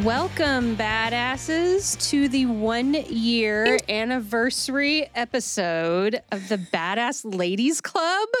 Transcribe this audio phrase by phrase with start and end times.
[0.00, 8.28] Welcome, badasses, to the one year anniversary episode of the Badass Ladies Club.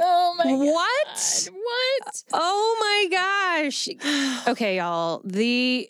[0.00, 1.48] Oh my What?
[1.52, 2.24] What?
[2.32, 3.88] Oh my gosh.
[4.48, 5.22] Okay, y'all.
[5.24, 5.88] The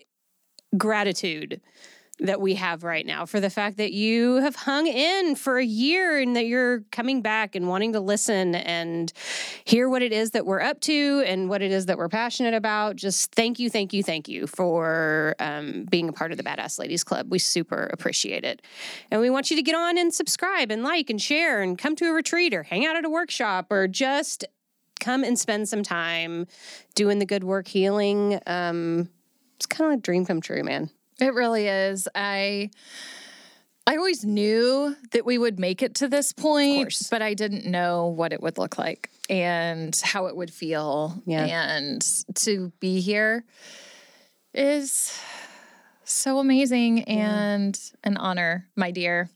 [0.77, 1.62] gratitude
[2.27, 5.64] that we have right now for the fact that you have hung in for a
[5.64, 9.12] year and that you're coming back and wanting to listen and
[9.64, 12.55] hear what it is that we're up to and what it is that we're passionate
[12.55, 12.97] about.
[12.97, 16.78] Just thank you, thank you, thank you for um, being a part of the Badass
[16.78, 17.30] Ladies Club.
[17.30, 18.62] We super appreciate it.
[19.11, 21.97] And we want you to get on and subscribe and like and share and come
[21.97, 24.45] to a retreat or hang out at a workshop or just
[25.00, 26.47] come and spend some time
[26.95, 28.41] doing the good work healing.
[28.47, 29.11] Um,
[29.56, 30.91] it's kind of a dream come true, man.
[31.20, 32.09] It really is.
[32.15, 32.70] I
[33.87, 38.07] I always knew that we would make it to this point, but I didn't know
[38.07, 41.23] what it would look like and how it would feel.
[41.27, 41.45] Yeah.
[41.45, 42.03] And
[42.37, 43.45] to be here
[44.55, 45.12] is
[46.05, 49.28] so amazing and an honor, my dear.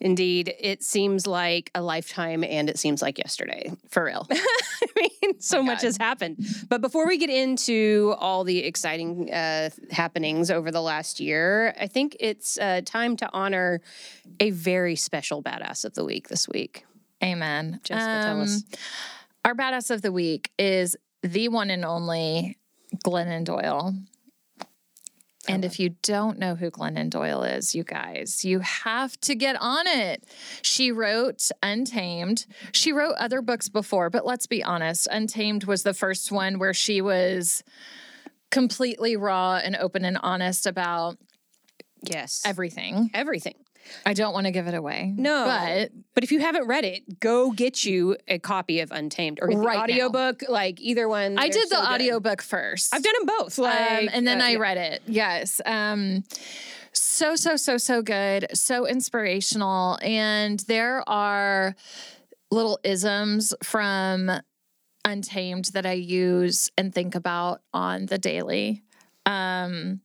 [0.00, 3.72] Indeed, it seems like a lifetime and it seems like yesterday.
[3.90, 4.26] For real.
[4.30, 5.86] I mean, so much God.
[5.86, 6.38] has happened.
[6.68, 11.86] But before we get into all the exciting uh, happenings over the last year, I
[11.86, 13.80] think it's uh, time to honor
[14.40, 16.84] a very special badass of the week this week.
[17.22, 17.80] Amen.
[17.84, 18.56] Jessica, tell us.
[18.56, 18.78] Um,
[19.44, 22.56] Our badass of the week is the one and only
[23.04, 23.94] Glennon Doyle.
[25.52, 29.56] And if you don't know who Glennon Doyle is, you guys, you have to get
[29.60, 30.24] on it.
[30.62, 32.46] She wrote Untamed.
[32.72, 36.74] She wrote other books before, but let's be honest, Untamed was the first one where
[36.74, 37.62] she was
[38.50, 41.18] completely raw and open and honest about
[42.02, 42.42] Yes.
[42.44, 43.10] everything.
[43.12, 43.54] Everything.
[44.06, 45.12] I don't want to give it away.
[45.16, 45.44] No.
[45.46, 49.48] But But if you haven't read it, go get you a copy of Untamed or
[49.48, 49.82] get the Right now.
[49.82, 51.38] audiobook, like either one.
[51.38, 52.94] I did the so audiobook first.
[52.94, 53.58] I've done them both.
[53.58, 54.58] um, Like, and then uh, I yeah.
[54.58, 55.02] read it.
[55.06, 55.60] Yes.
[55.66, 56.24] Um,
[56.92, 58.46] so, so, so, so good.
[58.54, 59.98] So inspirational.
[60.02, 61.74] And there are
[62.50, 64.30] little isms from
[65.04, 68.82] Untamed that I use and think about on the daily.
[69.26, 70.00] Um,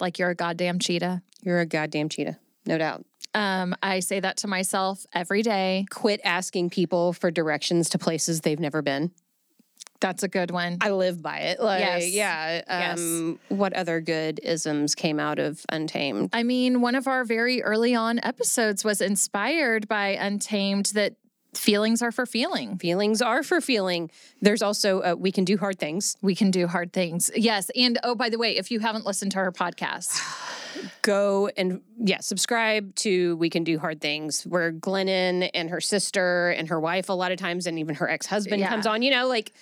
[0.00, 1.22] like you're a goddamn cheetah.
[1.42, 2.36] You're a goddamn cheetah,
[2.68, 3.04] no doubt.
[3.34, 5.86] Um, I say that to myself every day.
[5.90, 9.10] Quit asking people for directions to places they've never been.
[10.00, 10.78] That's a good one.
[10.80, 11.60] I live by it.
[11.60, 12.10] Like, Yes.
[12.10, 12.62] yeah.
[12.68, 13.00] Yes.
[13.00, 16.30] Um, What other good isms came out of Untamed?
[16.32, 21.14] I mean, one of our very early on episodes was inspired by Untamed that
[21.54, 22.78] feelings are for feeling.
[22.78, 24.10] Feelings are for feeling.
[24.40, 26.16] There's also uh, we can do hard things.
[26.22, 27.30] We can do hard things.
[27.34, 27.70] Yes.
[27.74, 30.20] And oh, by the way, if you haven't listened to her podcast,
[31.02, 36.50] Go and yeah, subscribe to We Can Do Hard Things, where Glennon and her sister
[36.50, 38.68] and her wife, a lot of times, and even her ex husband Yeah.
[38.68, 39.02] comes on.
[39.02, 39.52] You know, like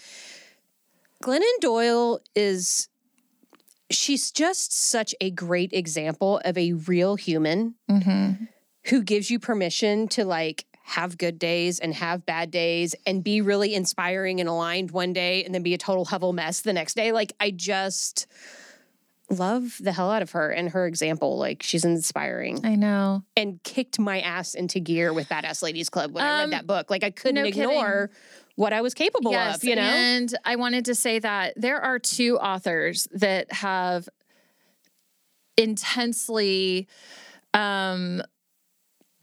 [1.22, 2.88] Glennon Doyle is.
[3.88, 7.76] She's just such a great example of a real human
[8.86, 13.40] who gives you permission to like have good days and have bad days and be
[13.40, 16.94] really inspiring and aligned one day and then be a total hovel mess the next
[16.94, 17.10] day.
[17.10, 18.28] Like I just
[19.28, 21.38] love the hell out of her and her example.
[21.38, 23.24] Like she's inspiring I know.
[23.36, 26.66] and kicked my ass into gear with Badass Ladies Club when I Um, read that
[26.68, 26.88] book.
[26.88, 27.62] Like I couldn't no kidding.
[27.62, 28.10] ignore
[28.54, 29.56] what I was capable yes.
[29.56, 29.82] of, you know?
[29.82, 34.08] And I wanted to say that there are two authors that have
[35.56, 36.86] intensely
[37.54, 38.22] um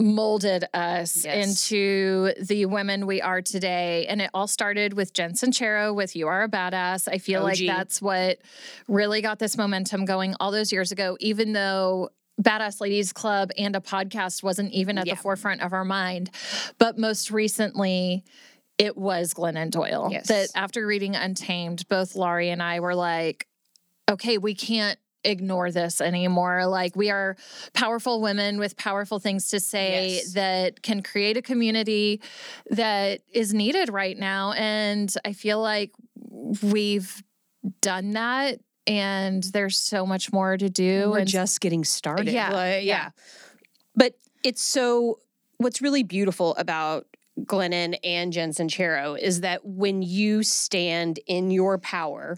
[0.03, 1.47] molded us Yes.
[1.71, 6.27] into the women we are today and it all started with Jen Sincero with You
[6.27, 7.07] Are a Badass.
[7.11, 8.39] I feel like that's what
[8.87, 12.09] really got this momentum going all those years ago even though
[12.41, 15.13] Badass Ladies Club and a podcast wasn't even at Yeah.
[15.15, 16.31] the forefront of our mind.
[16.79, 18.23] But most recently,
[18.79, 20.09] it was Glennon Doyle.
[20.11, 20.27] Yes.
[20.27, 23.47] That after reading Untamed, both Laurie and I were like,
[24.09, 26.65] okay, we can't ignore this anymore.
[26.67, 27.35] Like, we are
[27.73, 30.33] powerful women with powerful things to say Yes.
[30.33, 32.21] that can create a community
[32.69, 34.51] that is needed right now.
[34.53, 35.91] And I feel like
[36.61, 37.23] we've
[37.81, 38.59] done that.
[38.85, 41.11] And there's so much more to do.
[41.11, 42.27] We're and just getting started.
[42.27, 43.11] Yeah, Like, yeah.
[43.95, 45.19] But it's so
[45.57, 47.05] what's really beautiful about
[47.39, 52.37] Glennon and Jen Sincero is that when you stand in your power,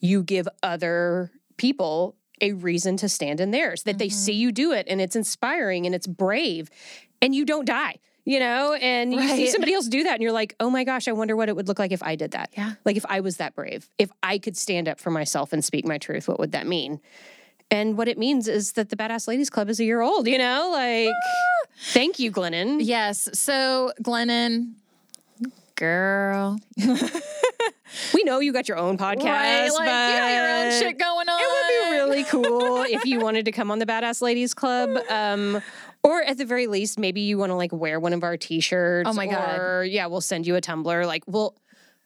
[0.00, 4.40] you give other people a reason to stand in theirs, that they see mm-hmm.
[4.40, 6.70] you do it and it's inspiring and it's brave
[7.20, 7.96] and you don't die.
[8.24, 11.08] You know, and you see somebody else do that, and you're like, oh my gosh,
[11.08, 12.50] I wonder what it would look like if I did that.
[12.54, 12.74] Yeah.
[12.84, 15.86] Like if I was that brave, if I could stand up for myself and speak
[15.86, 17.00] my truth, what would that mean?
[17.70, 20.36] And what it means is that the Badass Ladies Club is a year old, you
[20.36, 20.68] know?
[20.70, 21.68] Like, ah!
[21.92, 22.80] thank you, Glennon.
[22.82, 23.30] Yes.
[23.32, 24.74] So, Glennon,
[25.74, 26.58] girl,
[28.14, 29.24] We know you got your own podcast.
[29.24, 29.70] right?
[29.70, 31.40] Like, you got your own shit going on.
[32.08, 34.98] It would be really cool if you wanted to come on the Badass Ladies Club.
[35.08, 35.62] Um,
[36.02, 39.08] or at the very least, maybe you want to like wear one of our t-shirts.
[39.08, 39.58] Oh my God.
[39.58, 41.06] Or yeah, we'll send you a tumbler.
[41.06, 41.56] Like we'll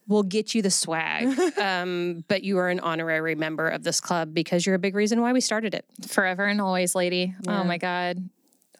[0.06, 1.38] we'll get you the swag.
[1.58, 5.20] um, but you are an honorary member of this club because you're a big reason
[5.20, 5.84] why we started it.
[6.06, 7.34] forever and always, lady.
[7.42, 7.60] Yeah.
[7.60, 8.28] Oh my God.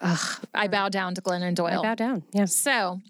[0.02, 1.80] Ugh, I bow down to Glennon Doyle.
[1.80, 2.24] I bow down.
[2.32, 2.46] Yeah.
[2.46, 3.00] So,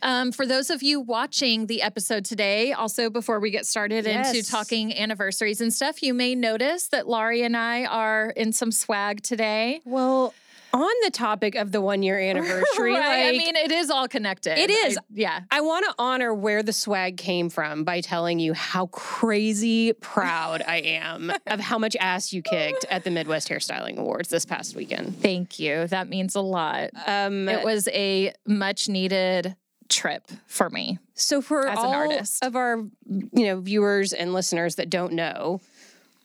[0.00, 4.48] um, for those of you watching the episode today, also before we get started into
[4.48, 9.22] talking anniversaries and stuff, you may notice that Laurie and I are in some swag
[9.22, 9.80] today.
[9.84, 10.34] Well,
[10.82, 13.28] on the topic of the one year anniversary, Right?
[13.28, 14.58] I mean, it is all connected.
[14.58, 14.98] It is.
[14.98, 15.40] I- yeah.
[15.50, 20.62] I want to honor where the swag came from by telling you how crazy proud
[20.66, 24.74] I am of how much ass you kicked at the Midwest Hairstyling Awards this past
[24.76, 25.20] weekend.
[25.20, 25.86] Thank you.
[25.88, 26.90] That means a lot.
[27.06, 29.56] Um, It was a much needed
[29.88, 30.98] trip for me.
[31.14, 32.44] so for as an all artist.
[32.44, 35.60] of our you know viewers and listeners that don't know,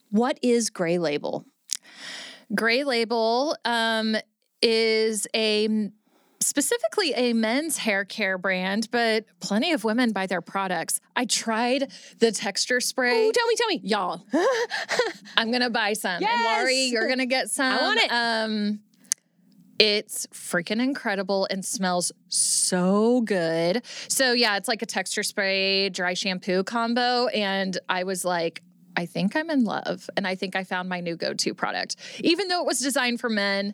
[0.09, 1.45] what is Gray Label?
[2.55, 4.15] Gray Label um,
[4.61, 5.91] is a
[6.41, 10.99] specifically a men's hair care brand, but plenty of women buy their products.
[11.15, 13.27] I tried the texture spray.
[13.27, 13.81] Oh, tell me, tell me.
[13.83, 14.25] Y'all,
[15.37, 16.23] I'm gonna buy some.
[16.23, 17.73] And Laurie, you're gonna get some.
[17.73, 18.11] I want it.
[18.11, 18.79] Um,
[19.79, 23.83] it's freaking incredible and smells so good.
[24.07, 28.61] So yeah, it's like a texture spray, dry shampoo combo, and I was like.
[28.95, 31.95] I think I'm in love, and I think I found my new go-to product.
[32.19, 33.73] Even though it was designed for men,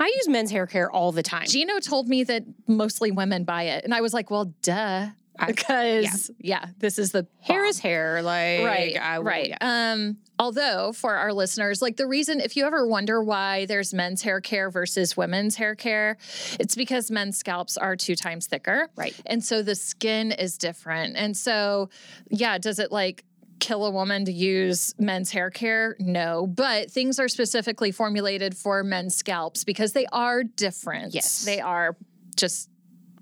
[0.00, 1.46] I use men's hair care all the time.
[1.46, 5.06] Gino told me that mostly women buy it, and I was like, "Well, duh,"
[5.46, 6.66] because yeah.
[6.78, 9.92] this is the hair is hair, like right I right yeah.
[9.92, 14.22] um although for our listeners like the reason if you ever wonder why there's men's
[14.22, 16.16] hair care versus women's hair care
[16.60, 19.14] it's because men's scalps are two times thicker Right.
[19.26, 21.88] and so the skin is different and so
[22.30, 23.24] yeah does it like
[23.58, 25.96] kill a woman to use men's hair care?
[25.98, 31.14] No but things are specifically formulated for men's scalps because they are different.
[31.14, 31.44] Yes.
[31.44, 31.96] they are
[32.36, 32.68] just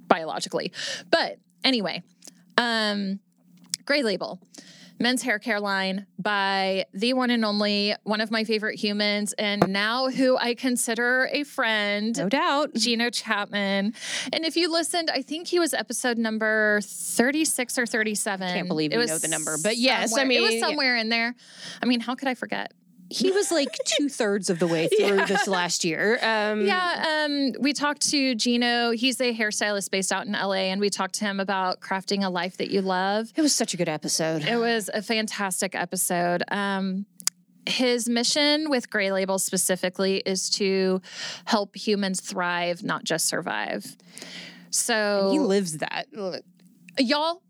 [0.08, 0.72] biologically.
[1.10, 2.02] But anyway
[2.58, 3.20] um
[3.84, 4.40] Gray Label,
[4.98, 9.68] men's hair care line by the one and only one of my favorite humans, and
[9.68, 12.16] now who I consider a friend.
[12.16, 12.74] no doubt.
[12.74, 13.92] Gino Chapman.
[14.32, 18.48] And if you listened, I think he was episode number 36 or 37.
[18.48, 20.54] Can't believe It you was know the number, but yes, I somewhere- it mean, was
[20.54, 20.60] yeah.
[20.60, 21.34] somewhere in there.
[21.82, 22.72] I mean, how could I forget?
[23.10, 25.26] He was like two thirds of the way through Yeah.
[25.26, 26.18] this last year.
[26.22, 28.90] Um, Yeah, um, we talked to Gino.
[28.90, 32.28] He's a hairstylist based out in LA, and we talked to him about crafting a
[32.30, 33.32] life that you love.
[33.36, 34.42] It was such a good episode.
[34.44, 36.42] It was a fantastic episode.
[36.48, 37.06] Um,
[37.66, 41.00] his mission with Gray Label specifically is to
[41.44, 43.96] help humans thrive, not just survive.
[44.70, 46.06] So, he lives that.
[46.98, 47.42] y'all,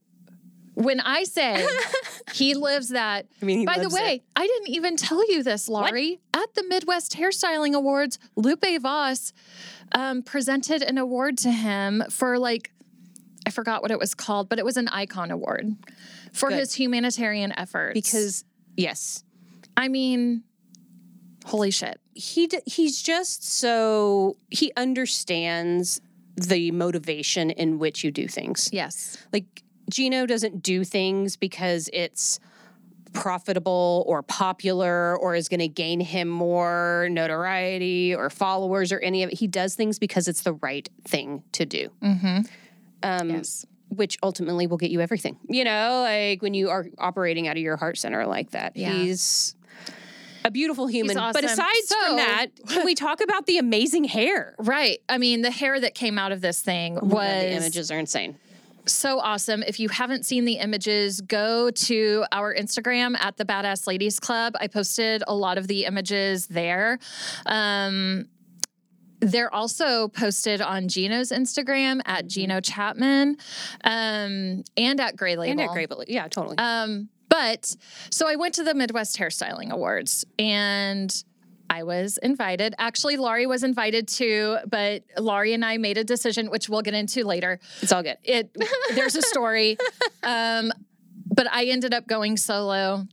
[0.74, 1.66] when I say
[2.34, 4.22] he lives that, I mean, by the way, it.
[4.36, 6.20] I didn't even tell you this, Laurie.
[6.34, 9.32] At the Midwest Hairstyling Awards, Lupe Voss
[9.92, 12.70] um, presented an award to him for like,
[13.46, 15.76] I forgot what it was called, but it was an icon award
[16.32, 16.58] for Good.
[16.58, 17.94] his humanitarian efforts.
[17.94, 18.44] because
[18.76, 19.22] yes,
[19.76, 20.42] I mean,
[21.46, 22.00] holy shit.
[22.14, 26.00] he d- he's just so he understands
[26.36, 28.70] the motivation in which you do things.
[28.72, 29.18] Yes.
[29.32, 32.40] Like Gino doesn't do things because it's
[33.12, 39.22] profitable or popular or is going to gain him more notoriety or followers or any
[39.22, 39.38] of it.
[39.38, 41.90] He does things because it's the right thing to do.
[42.02, 42.38] Mm-hmm.
[43.02, 43.66] Um, yes.
[43.90, 45.36] which ultimately will get you everything.
[45.48, 48.76] You know, like when you are operating out of your heart center like that.
[48.76, 48.92] Yeah.
[48.92, 49.54] He's
[50.44, 51.14] a beautiful human.
[51.16, 51.44] But awesome.
[51.44, 54.54] aside So- from that, can we talk about the amazing hair?
[54.58, 54.98] Right.
[55.08, 57.90] I mean, the hair that came out of this thing Oh God, was the images
[57.90, 58.38] are insane.
[58.86, 59.62] So awesome.
[59.62, 64.54] If you haven't seen the images, go to our Instagram at the Badass Ladies Club.
[64.60, 66.98] I posted a lot of the images there.
[67.46, 68.28] Um,
[69.20, 73.36] they're also posted on Gino's Instagram at Gino Chapman
[73.82, 75.52] um, and at Gray Label.
[75.52, 76.08] And at Grey Bullet.
[76.08, 76.58] Yeah, totally.
[76.58, 77.74] Um, but
[78.10, 81.24] so I went to the Midwest Hairstyling Awards and
[81.70, 82.74] I was invited.
[82.78, 86.94] Actually, Laurie was invited too, but Laurie and I made a decision, which we'll get
[86.94, 87.58] into later.
[87.80, 88.18] it's all good.
[88.22, 88.56] It
[88.94, 89.76] there's a story.
[90.22, 90.72] Um,
[91.34, 93.06] but I ended up going solo.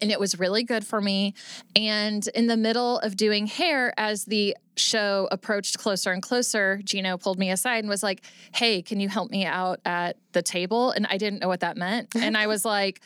[0.00, 1.34] and it was really good for me.
[1.74, 7.18] And in the middle of doing hair, as the show approached closer and closer, Gino
[7.18, 8.22] pulled me aside and was like,
[8.54, 10.92] Hey, can you help me out at the table?
[10.92, 12.14] And I didn't know what that meant.
[12.16, 13.02] And I was like,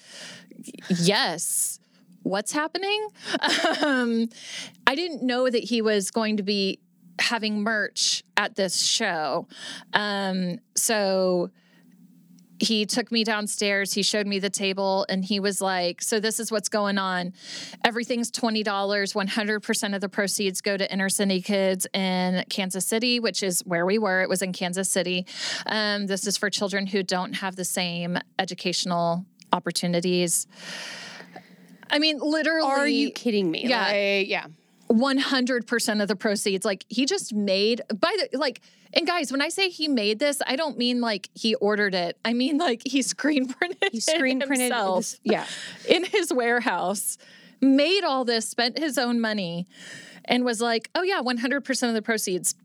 [0.88, 1.79] Yes.
[2.22, 3.08] What's happening?
[3.82, 4.28] Um,
[4.86, 6.80] I didn't know that he was going to be
[7.18, 9.46] having merch at this show.
[9.92, 11.50] Um, so
[12.60, 16.38] he took me downstairs, he showed me the table, and he was like, So, this
[16.38, 17.32] is what's going on.
[17.84, 18.64] Everything's $20.
[18.64, 23.86] 100% of the proceeds go to inner city kids in Kansas City, which is where
[23.86, 24.20] we were.
[24.20, 25.26] It was in Kansas City.
[25.66, 30.46] Um, this is for children who don't have the same educational opportunities.
[31.90, 32.68] I mean, literally.
[32.70, 33.66] Are you kidding me?
[33.66, 33.86] Yeah.
[33.86, 34.46] Like, yeah.
[34.90, 38.60] 100% of the proceeds like he just made by the like
[38.92, 42.18] and guys when i say he made this i don't mean like he ordered it
[42.24, 45.46] i mean like he screen printed He screen printed himself this- yeah.
[45.88, 47.18] in his warehouse
[47.60, 49.66] made all this spent his own money
[50.24, 52.56] and was like oh yeah 100% of the proceeds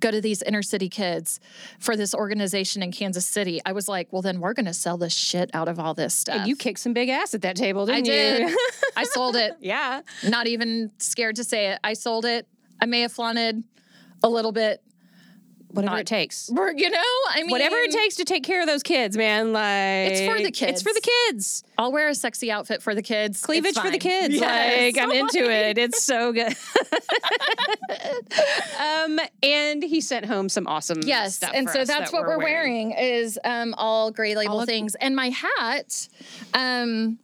[0.00, 1.40] go to these inner city kids
[1.78, 5.10] for this organization in kansas city i was like well then we're gonna sell the
[5.10, 7.82] shit out of all this stuff And you kicked some big ass at that table,
[7.82, 8.58] i didn't did you?
[8.96, 10.02] i sold it yeah.
[10.28, 11.78] not even scared to say it.
[11.84, 12.46] I sold it.
[12.80, 13.62] I may have flaunted
[14.22, 14.82] a little bit.
[15.76, 16.48] Whatever it takes.
[16.50, 16.98] You know,
[17.30, 19.52] I mean, Whatever it takes to take care of those kids, man.
[19.52, 20.72] Like It's for the kids.
[20.72, 21.62] It's for the kids.
[21.78, 23.40] I'll wear a sexy outfit for the kids.
[23.42, 24.34] Cleavage for the kids.
[24.34, 24.96] Yes.
[24.96, 25.76] Like I'm into it.
[25.86, 26.54] It's so good.
[28.80, 32.38] um, and he sent home some awesome Yes, stuff and so that's that what we're
[32.38, 32.92] wearing.
[32.92, 36.08] is um, all gray label All of- things, and my hat.
[36.54, 37.18] Um,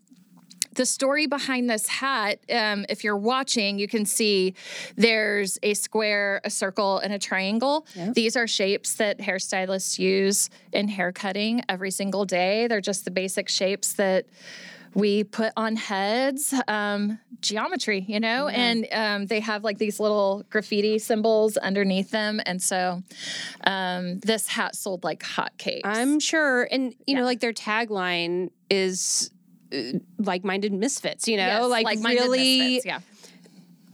[0.75, 4.55] the story behind this hat, um, if you're watching, you can see
[4.97, 7.87] there's a square, a circle, and a triangle.
[7.95, 8.15] Yep.
[8.15, 12.67] These are shapes that hairstylists use in hair cutting every single day.
[12.67, 14.27] They're just the basic shapes that
[14.95, 20.45] we put on heads um, geometry you know and um, they have like these little
[20.51, 23.03] graffiti symbols underneath them and so
[23.65, 26.69] um, this hat sold like hotcakes I'm sure.
[26.71, 29.31] And, you know, like their tagline is
[29.73, 31.47] uh, like minded misfits, you know?
[31.47, 33.01] Yes, like like-minded really, misfits, yeah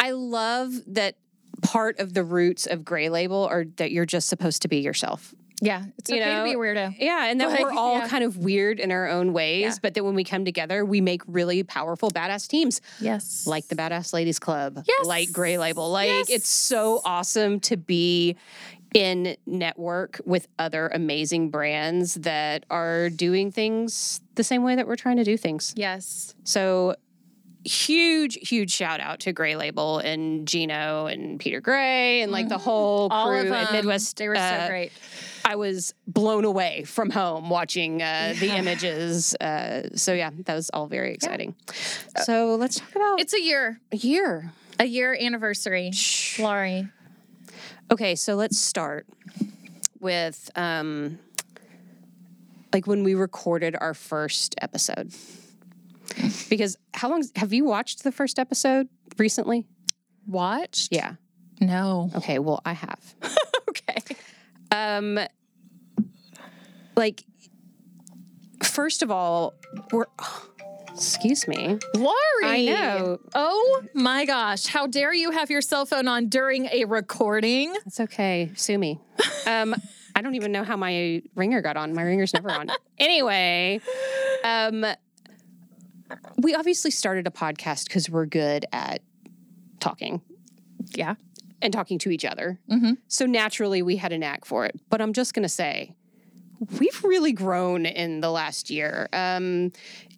[0.01, 1.17] I love that
[1.63, 5.35] part of the roots of Gray Label are that you're just supposed to be yourself.
[5.61, 7.99] yeah it's You okay know, to be a weirdo Yeah, and that Like, we're all
[7.99, 8.07] yeah.
[8.09, 9.75] kind of weird in our own ways, Yeah.
[9.83, 13.75] but that when we come together, we make really powerful, badass teams, yes like the
[13.75, 15.05] Badass Ladies Club, Yes.
[15.05, 15.91] like Gray Label.
[15.91, 16.31] Like Yes.
[16.31, 18.37] it's so awesome to be
[18.95, 24.97] in network with other amazing brands that are doing things the same way that we're
[24.97, 25.75] trying to do things.
[25.77, 26.95] yes So
[27.65, 32.57] huge, huge shout out to Gray Label and Gino and Peter Gray and like the
[32.59, 33.39] whole crew Mm-hmm.
[33.41, 34.17] of them at Midwest.
[34.17, 34.93] they were uh, so great
[35.45, 39.35] I was blown away from home watching uh, the images.
[39.35, 41.55] Uh, so yeah, that was all very exciting.
[42.25, 44.53] So let's talk about it's a year a year.
[44.79, 45.91] a year anniversary
[46.39, 46.89] Laurie
[47.91, 49.07] Okay, so let's start
[50.01, 51.19] with um,
[52.73, 55.13] like when we recorded our first episode.
[56.49, 59.67] Because how long have you watched the first episode recently?
[60.27, 61.15] watched Yeah.
[61.61, 63.15] no Okay, well, I have.
[63.71, 63.97] okay
[64.71, 65.19] Um,
[66.97, 67.25] like,
[68.63, 69.55] first of all,
[69.93, 70.07] we're.
[70.93, 71.79] excuse me.
[71.95, 73.19] Laurie I know.
[73.35, 78.01] oh my gosh how dare you have your cell phone on during a recording It's
[78.01, 78.51] okay.
[78.57, 78.99] Sue me.
[79.47, 79.75] Um,
[80.17, 81.95] I don't even know how my ringer got on.
[81.95, 82.69] My ringer's never on.
[82.99, 83.81] Anyway,
[84.43, 84.85] um,
[86.39, 89.03] we obviously started a podcast because we're good at
[89.79, 90.21] talking
[90.97, 91.15] yeah
[91.63, 92.59] and talking to each other.
[92.69, 92.97] Mhm.
[93.07, 94.81] So naturally, we had a knack for it.
[94.91, 95.95] But I'm just going to say,
[96.79, 99.09] we've really grown in the last year.
[99.13, 99.73] Um,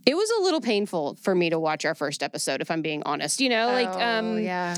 [0.07, 3.03] it was a little painful for me to watch our first episode, if I'm being
[3.05, 3.41] honest.
[3.41, 4.77] You know, like, um, Oh, yeah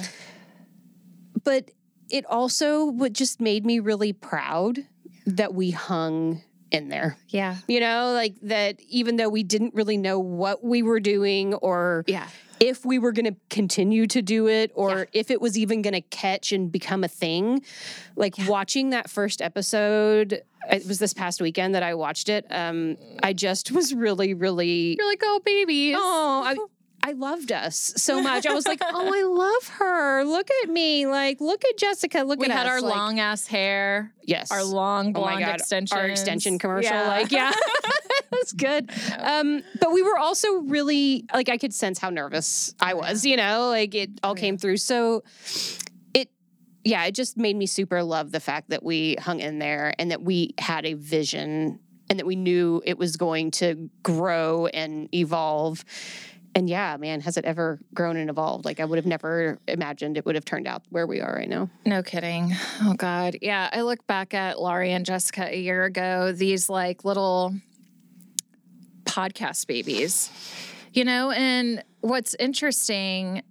[1.44, 1.70] but
[2.10, 4.78] it also what just made me really proud
[5.26, 6.42] that we hung
[6.72, 7.16] in there.
[7.28, 11.54] yeah You know, like that even though we didn't really know what we were doing
[11.54, 12.28] or yeah
[12.62, 15.94] if we were going to continue to do it or if it was even going
[15.94, 17.60] to catch and become a thing.
[18.14, 22.46] Like watching that first episode, it was this past weekend that I watched it.
[22.50, 25.96] Um, I just was really, really You're like, oh, babies.
[25.98, 26.56] Oh, I,
[27.04, 28.46] I loved us so much.
[28.46, 30.24] I was like, oh, I love her.
[30.24, 31.06] Look at me.
[31.06, 32.22] Like, look at Jessica.
[32.22, 32.72] Look we at had us.
[32.72, 35.92] our Like, long ass hair, yes, our long Oh blonde God, extensions.
[35.92, 36.92] our extension commercial.
[36.92, 37.08] Yeah.
[37.08, 37.52] Like, yeah,
[38.30, 38.90] that's good.
[39.18, 43.24] Um, but we were also really like, I could sense how nervous I was.
[43.24, 44.76] You know, like it all Oh, came through.
[44.78, 45.24] So
[46.14, 46.28] it,
[46.84, 50.10] yeah, it just made me super love the fact that we hung in there and
[50.10, 55.08] that we had a vision and that we knew it was going to grow and
[55.14, 55.84] evolve
[56.54, 58.64] and yeah, man, has it ever grown and evolved?
[58.64, 61.48] Like I would have never imagined it would have turned out where we are right
[61.48, 61.70] now.
[61.86, 62.52] No kidding.
[62.82, 63.36] Oh God.
[63.40, 63.70] Yeah.
[63.72, 67.54] I look back at Laurie and Jessica a year ago, these like little
[69.04, 70.30] podcast babies,
[70.92, 73.42] you know, and what's interesting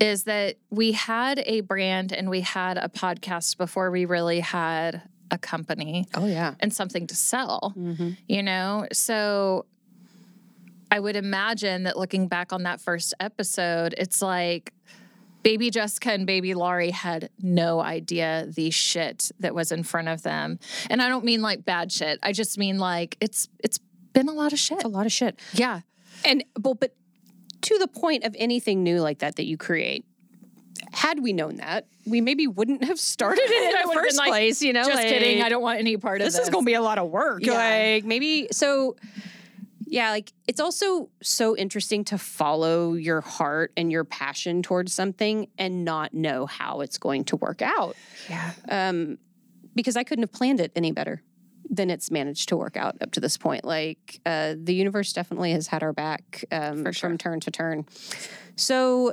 [0.00, 5.02] is that we had a brand and we had a podcast before we really had
[5.30, 6.54] a company Oh yeah.
[6.60, 8.10] and something to sell, Mm-hmm.
[8.28, 8.86] you know?
[8.92, 9.66] So
[10.90, 14.72] I would imagine that looking back on that first episode, it's like
[15.42, 20.22] baby Jessica and baby Laurie had no idea the shit that was in front of
[20.22, 20.58] them.
[20.90, 22.18] And I don't mean like bad shit.
[22.22, 23.78] I just mean like it's it's
[24.12, 24.82] been a lot of shit.
[24.82, 25.38] A lot of shit.
[25.52, 25.80] Yeah.
[26.24, 26.94] And well, but
[27.62, 30.04] to the point of anything new like that that you create,
[30.92, 34.62] had we known that, we maybe wouldn't have started it in the first like, place.
[34.62, 35.42] You know, Just like, kidding.
[35.42, 36.44] I don't want any part of This this.
[36.44, 37.44] is going to be a lot of work.
[37.44, 37.52] Yeah.
[37.52, 38.96] Like maybe so.
[39.86, 45.48] Yeah, like it's also so interesting to follow your heart and your passion towards something
[45.58, 47.96] and not know how it's going to work out.
[48.28, 48.52] yeah.
[48.68, 49.18] Um,
[49.74, 51.22] because I couldn't have planned it any better
[51.68, 53.64] than it's managed to work out up to this point.
[53.64, 56.92] Like uh, the universe definitely has had our back um, sure.
[56.92, 57.86] from turn to turn.
[58.56, 59.12] So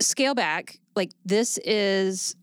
[0.00, 0.78] scale back.
[0.94, 2.36] Like this is.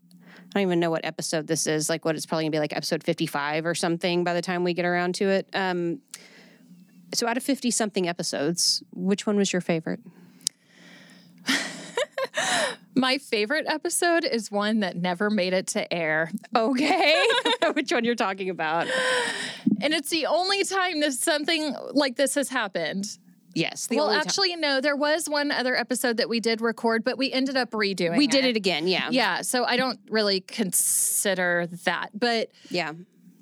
[0.54, 1.88] I don't even know what episode this is.
[1.88, 4.74] Like what it's probably gonna be like episode fifty-five or something by the time we
[4.74, 5.48] get around to it.
[5.54, 6.00] Um,
[7.12, 10.00] so out of fifty something episodes, which one was your favorite?
[12.94, 16.30] My favorite episode is one that never made it to air.
[16.54, 17.24] Okay,
[17.72, 18.86] which one you're talking about?
[19.80, 23.06] And it's the only time that something like this has happened.
[23.54, 27.30] Yes, well, actually, no, there was one other episode that we did record, but we
[27.30, 28.86] ended up redoing we did it again.
[28.86, 29.42] Yeah, Yeah.
[29.42, 32.10] So I don't really consider that.
[32.14, 32.92] But yeah.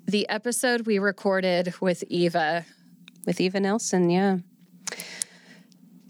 [0.07, 2.65] the episode we recorded with Eva,
[3.25, 4.09] with Eva Nelson.
[4.09, 4.37] Yeah.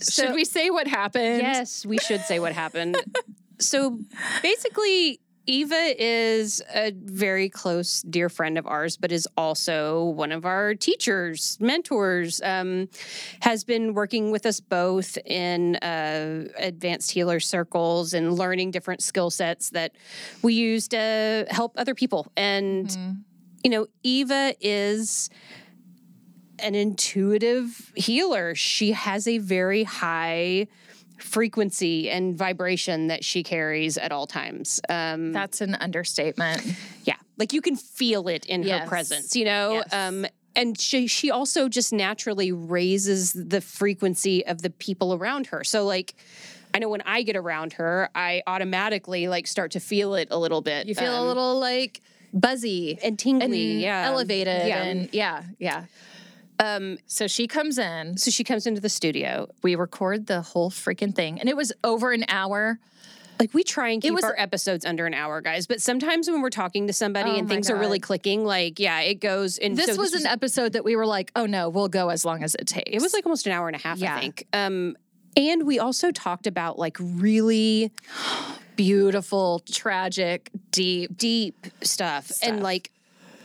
[0.10, 1.42] should we say what happened?
[1.42, 2.98] Yes, we should say what happened.
[3.60, 4.00] so
[4.42, 10.46] basically, Eva is a very close, dear friend of ours, but is also one of
[10.46, 12.42] our teachers, mentors.
[12.44, 12.90] Um,
[13.42, 19.30] has been working with us both in uh, advanced healer circles and learning different skill
[19.30, 19.94] sets that
[20.44, 22.32] we use to help other people.
[22.38, 22.96] And
[23.64, 25.30] you know, Eva is
[26.62, 28.56] an intuitive healer.
[28.56, 30.68] She has a very high
[31.18, 34.82] frequency and vibration that she carries at all times.
[34.90, 36.62] Um, That's an understatement.
[37.04, 39.74] yeah, like you can feel it in her presence, you know?
[39.74, 39.94] Yes.
[39.94, 45.64] Um, and she she also just naturally raises the frequency of the people around her.
[45.64, 46.16] So like
[46.74, 50.38] I know when I get around her, I automatically like start to feel it a
[50.38, 50.88] little bit.
[50.88, 52.02] You feel a um, little like
[52.34, 54.04] buzzy and tingly, and yeah.
[54.08, 54.68] elevated.
[54.68, 54.84] Yeah.
[54.84, 55.86] And yeah, yeah.
[56.62, 58.18] Um So she comes in.
[58.18, 61.40] so she comes into the studio We record the whole freaking thing.
[61.40, 62.80] And it was over an hour.
[63.40, 65.66] like we try and keep was- our episodes under an hour, guys.
[65.68, 69.00] But sometimes when we're talking to somebody Oh and things are really clicking, like yeah,
[69.02, 69.58] it goes.
[69.58, 72.24] And This so was an episode that we were like, oh no, we'll go as
[72.24, 72.92] long as it takes.
[72.92, 74.16] It was like almost an hour and a half, Yeah.
[74.16, 74.46] I think.
[74.54, 74.96] Um,
[75.38, 77.92] and we also talked about like really
[78.76, 81.18] beautiful, tragic, deep.
[81.18, 82.92] deep stuff, and like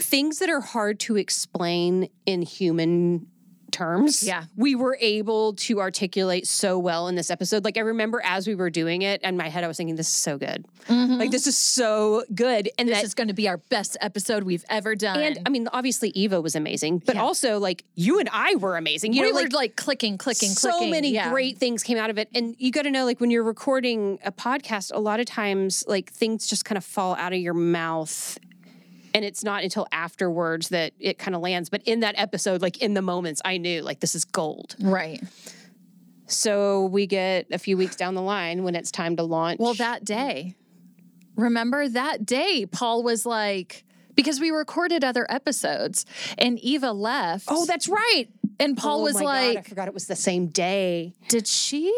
[0.06, 3.26] things that are hard to explain in human
[3.72, 4.22] terms.
[4.22, 4.44] Yeah.
[4.56, 7.64] We were able to articulate so well in this episode.
[7.64, 10.08] Like I remember as we were doing it, and my head I was thinking, this
[10.08, 10.64] is so good.
[10.88, 11.14] Mm-hmm.
[11.14, 12.70] Like this is so good.
[12.78, 15.18] And This that is going to be our best episode we've ever done.
[15.20, 17.22] and I mean, obviously Eva was amazing, but Yeah.
[17.22, 19.12] also like you and I were amazing.
[19.12, 20.90] You we know, were like like, clicking, clicking, so clicking.
[20.92, 21.30] many Yeah.
[21.30, 24.20] great things came out of it and you got to know like when you're recording
[24.24, 27.52] a podcast a lot of times like things just kind of fall out of your
[27.54, 28.38] mouth
[29.16, 32.76] and it's not until afterwards that it kind of lands but in that episode like
[32.78, 34.76] in the moments i knew like this is gold.
[34.80, 35.20] Right.
[36.26, 39.58] so we get a few weeks down the line when it's time to launch.
[39.60, 40.56] Well, that day,
[41.36, 46.04] remember that day, Paul was like, because we recorded other episodes
[46.38, 47.46] and Eva left.
[47.48, 48.26] oh that's right.
[48.58, 51.14] And Paul Oh was my God, like, i forgot it was the same day.
[51.28, 51.92] Did she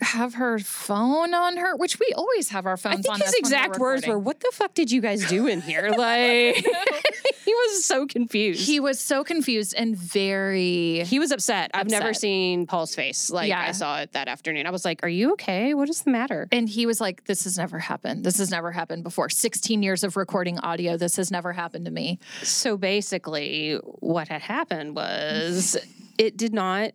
[0.00, 1.76] have her phone on her?
[1.76, 4.18] Which we always have our phones i think his us when we're exact words were
[4.18, 6.56] what the fuck did you guys do in here like
[7.44, 11.04] he was so confused He was so confused and very.
[11.04, 11.70] He was upset.
[11.74, 13.30] I've never seen Paul's face.
[13.30, 13.60] Like Yeah.
[13.60, 14.66] I saw it that afternoon.
[14.66, 15.74] I was like, "Are you okay?
[15.74, 18.24] What is the matter?" And he was like, This has never happened.
[18.24, 19.28] This has never happened before.
[19.28, 20.96] 16 years of recording audio.
[20.96, 22.18] This has never happened to me.
[22.42, 25.76] So basically, what had happened was
[26.18, 26.92] it did not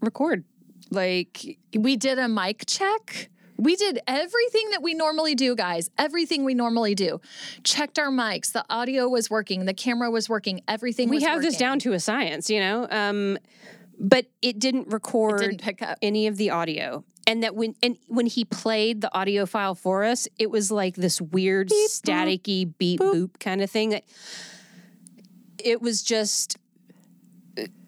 [0.00, 0.44] record.
[0.92, 3.28] Like We did a mic check.
[3.56, 5.90] We did everything that we normally do, guys.
[5.96, 7.20] Everything we normally do.
[7.62, 8.52] Checked our mics.
[8.52, 9.66] The audio was working.
[9.66, 10.62] The camera was working.
[10.66, 12.88] Everything we have this down to a science, you know.
[12.90, 13.38] Um,
[14.00, 15.96] but it didn't It record didn't pick up.
[16.02, 17.04] any of the audio.
[17.24, 20.96] And that when and when he played the audio file for us, it was like
[20.96, 22.42] this weird Beep, boop,
[22.78, 23.14] beep boop.
[23.14, 24.00] boop kind of thing.
[25.58, 26.56] It was just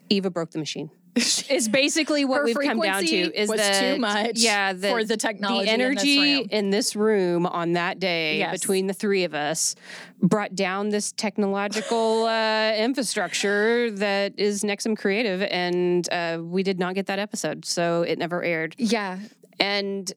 [0.09, 0.89] Eva broke the machine.
[1.49, 3.15] Is basically what Her we've come down to.
[3.15, 6.69] Is was that too much Yeah, the, for the technology the in this energy in
[6.71, 8.59] this room on that day Yes.
[8.59, 9.75] between the three of us
[10.21, 16.95] brought down this technological uh, infrastructure that is Nexum Creative, and uh, we did not
[16.95, 18.75] get that episode, so it never aired.
[18.77, 19.19] Yeah.
[19.57, 20.11] And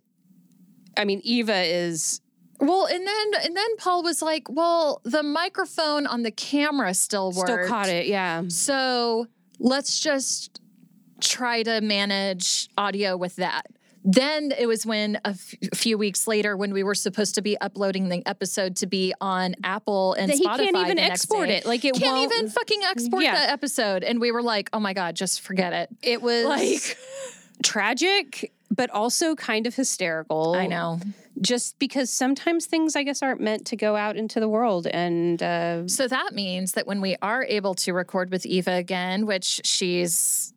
[0.96, 2.20] I mean, Eva is
[2.58, 7.30] Well, and then and then Paul was like, "Well, the microphone on the camera still
[7.30, 7.48] worked.
[7.50, 8.06] still caught it.
[8.06, 9.28] Yeah, So
[9.60, 10.60] let's just
[11.20, 13.66] try to manage audio with that."
[14.04, 17.60] Then it was when a f- few weeks later, when we were supposed to be
[17.60, 21.58] uploading the episode to be on Apple and that he can't even export day.
[21.58, 21.66] it.
[21.66, 22.32] Like it Can't won't.
[22.32, 23.34] even fucking export Yeah.
[23.34, 26.96] the episode, and we were like, "Oh my god, just forget it." it was Like,
[27.64, 30.54] tragic, but also kind of hysterical.
[30.54, 31.00] I know.
[31.40, 35.42] just because sometimes things I guess aren't meant to go out into the world, and
[35.42, 39.60] uh, So that means that when we are able to record with Eva again, which
[39.64, 40.52] she's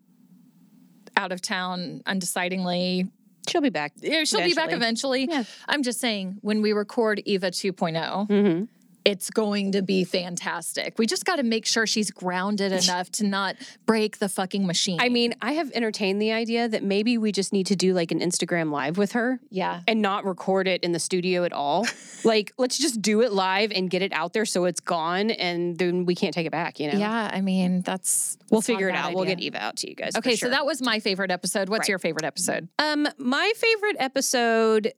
[1.21, 3.09] out of town undecidingly,
[3.47, 3.93] she'll be back.
[4.01, 5.23] Yeah, she'll be back Eventually.
[5.23, 5.27] eventually.
[5.29, 5.43] Yeah.
[5.69, 8.65] I'm just saying, when we record Eva 2.0, Mm-hmm.
[9.03, 10.97] It's going to be fantastic.
[10.97, 14.99] We just got to make sure she's grounded enough to not break the fucking machine.
[15.01, 18.11] I mean, I have entertained the idea that maybe we just need to do like
[18.11, 19.81] an Instagram live with her yeah.
[19.87, 21.87] and not record it in the studio at all.
[22.23, 25.77] like, let's just do it live and get it out there so it's gone and
[25.77, 26.97] then we can't take it back, you know?
[26.97, 28.37] Yeah, I mean, that's.
[28.49, 29.13] We'll that's figure it out.
[29.13, 30.15] We'll get Eva out to you guys.
[30.15, 30.47] Okay, sure.
[30.47, 31.69] so that was my favorite episode.
[31.69, 31.89] What's Right.
[31.89, 32.67] your favorite episode?
[32.77, 34.93] Um, my favorite episode,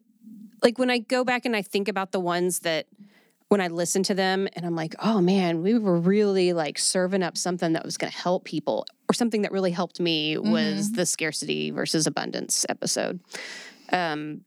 [0.61, 2.87] like when I go back and I think about the ones that
[3.53, 7.21] when I listen to them and I'm like, oh man, we were really like serving
[7.21, 10.93] up something that was going to help people, or something that really helped me was
[10.93, 13.19] the scarcity versus abundance episode.
[13.91, 14.41] Um,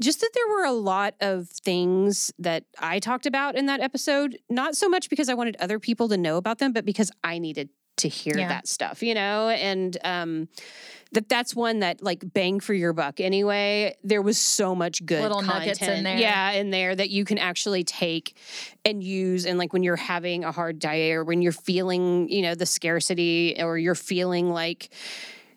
[0.00, 4.38] just that there were a lot of things that I talked about in that episode,
[4.48, 7.38] not so much because I wanted other people to know about them, but because I
[7.38, 8.48] needed to hear Yeah.
[8.48, 9.48] that stuff, you know?
[9.48, 10.48] And um
[11.12, 13.94] that that's one that like bang for your buck anyway.
[14.02, 16.18] There was so much good Little content, nuggets in there.
[16.18, 18.36] yeah, in there that you can actually take
[18.84, 19.46] and use.
[19.46, 22.66] And like when you're having a hard day or when you're feeling, you know, the
[22.66, 24.88] scarcity or you're feeling like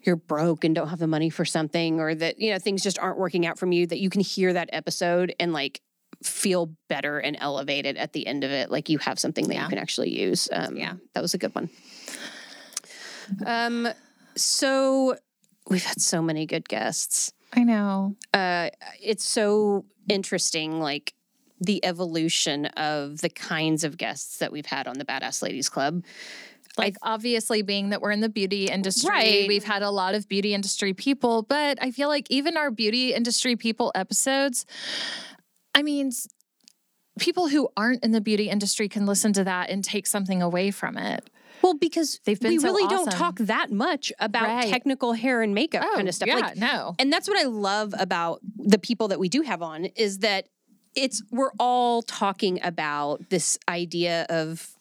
[0.04, 2.98] you're broke and don't have the money for something or that you know things just
[3.00, 5.82] aren't working out from you that you can hear that episode and like
[6.24, 9.64] feel better and elevated at the end of it like you have something that Yeah.
[9.64, 10.94] you can actually use um Yeah.
[11.14, 11.70] that was a good one
[13.46, 13.88] um
[14.36, 15.16] so
[15.70, 18.16] we've had so many good guests I know.
[18.34, 18.70] uh
[19.02, 21.14] it's so interesting like
[21.60, 26.04] the evolution of the kinds of guests that we've had on the badass ladies club
[26.78, 29.48] Like obviously being that we're in the beauty industry, Right.
[29.48, 33.16] we've had a lot of beauty industry people, but I feel like even our beauty
[33.16, 34.68] industry people episodes,
[35.76, 36.12] I mean,
[37.20, 40.72] people who aren't in the beauty industry can listen to that and take something away
[40.72, 41.30] from it.
[41.62, 44.70] Well, because They've been we so really don't talk that much about Right.
[44.70, 46.28] technical hair and makeup oh, kind of stuff.
[46.28, 46.96] Yeah, Like, no.
[47.00, 50.48] and that's what I love about the people that we do have on is that
[50.96, 54.76] it's we're all talking about this idea of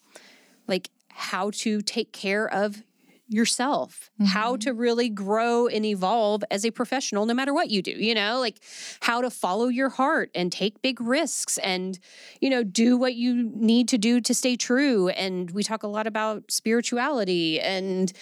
[0.67, 2.83] like how to take care of
[3.29, 4.79] yourself, how to mm-hmm.
[4.79, 8.59] really grow and evolve as a professional no matter what you do, you know, like
[9.01, 11.99] how to follow your heart and take big risks and
[12.39, 15.09] you know, do what you need to do to stay true.
[15.09, 18.13] And we talk a lot about spirituality and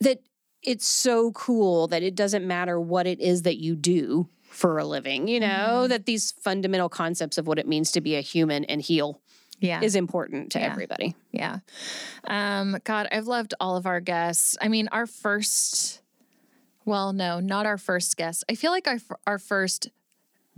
[0.00, 0.22] that
[0.62, 4.84] it's so cool that it doesn't matter what it is that you do for a
[4.84, 5.88] living, you know, mm-hmm.
[5.88, 9.20] that these fundamental concepts of what it means to be a human and heal
[9.60, 9.80] Yeah.
[9.82, 10.70] is important to Yeah.
[10.70, 11.14] everybody.
[11.32, 11.58] Yeah.
[12.26, 14.56] Um, God, I've loved all of our guests.
[14.60, 16.00] I mean, our first,
[16.84, 18.44] well, no, not our first guest.
[18.48, 19.88] I feel like our, our first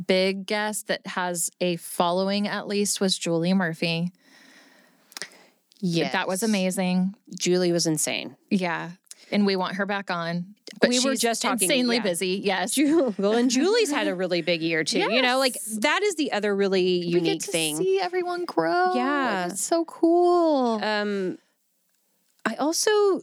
[0.06, 4.12] big guest that has a following at least was Julie Murphy.
[5.80, 6.10] Yeah.
[6.10, 7.14] That was amazing.
[7.38, 8.36] Julie was insane.
[8.50, 8.90] Yeah.
[9.32, 10.54] And we want her back on.
[10.80, 12.02] But We were just talking- insanely yeah.
[12.02, 12.40] busy.
[12.42, 12.76] Yes.
[13.18, 14.98] Well, and Julie's had a really big year too.
[14.98, 17.76] You know, like that is the other really we get unique to thing.
[17.76, 18.94] see everyone grow.
[18.94, 19.46] Yeah.
[19.46, 20.80] It's so cool.
[20.82, 21.38] Um,
[22.44, 23.20] I also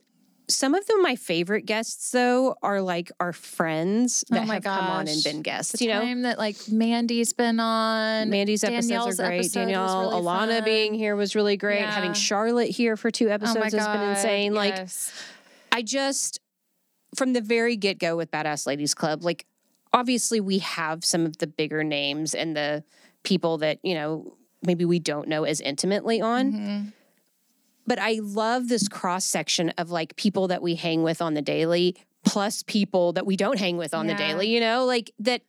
[0.50, 4.86] some of them my favorite guests though are like our friends that Oh have come
[4.86, 5.74] on and been guests.
[5.74, 8.30] the you know, time that like Mandy's been on.
[8.30, 9.40] Mandy's episodes are great.
[9.40, 10.64] episode Danielle, really Alana fun.
[10.64, 11.82] being here was really great.
[11.82, 14.54] Having Charlotte here for two episodes my has been insane.
[14.54, 15.12] Like yes.
[15.78, 16.40] I just
[17.16, 19.46] from the very get go with Badass Ladies Club, like
[19.94, 22.84] obviously we have some of the bigger names and the
[23.24, 24.36] people that, you know,
[24.66, 26.52] maybe we don't know as intimately on.
[26.54, 26.94] Mhm.
[27.86, 31.42] but I love this cross section of like people that we hang with on the
[31.44, 34.48] daily, plus people that we don't hang with on the daily.
[34.54, 35.42] You know, like that.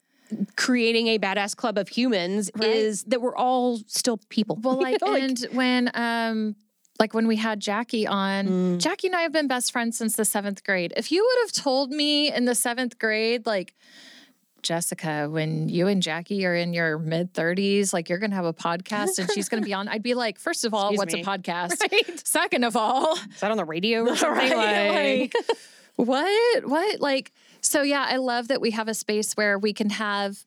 [0.57, 2.69] Creating a badass club of humans Right.
[2.69, 4.57] is that we're all still people.
[4.63, 6.55] Well, like, You know, and when um
[6.99, 8.79] like when we had Jackie on, Mm.
[8.79, 10.93] Jackie and I have been best friends since the seventh grade.
[10.97, 13.75] If you would have told me in the seventh grade, like
[14.63, 18.53] Jessica, when you and Jackie are in your mid 30s, like you're gonna have a
[18.53, 21.21] podcast and she's gonna be on, I'd be like, first of all, Excuse what's me.
[21.23, 21.81] a podcast?
[21.93, 22.27] Right?
[22.27, 24.51] Second of all, Is that on the radio or something?
[24.51, 25.21] Right?
[25.21, 25.47] Like, Like,
[25.95, 26.67] what?
[26.69, 27.01] What?
[27.01, 30.45] Like, so yeah, I love that we have a space where we can have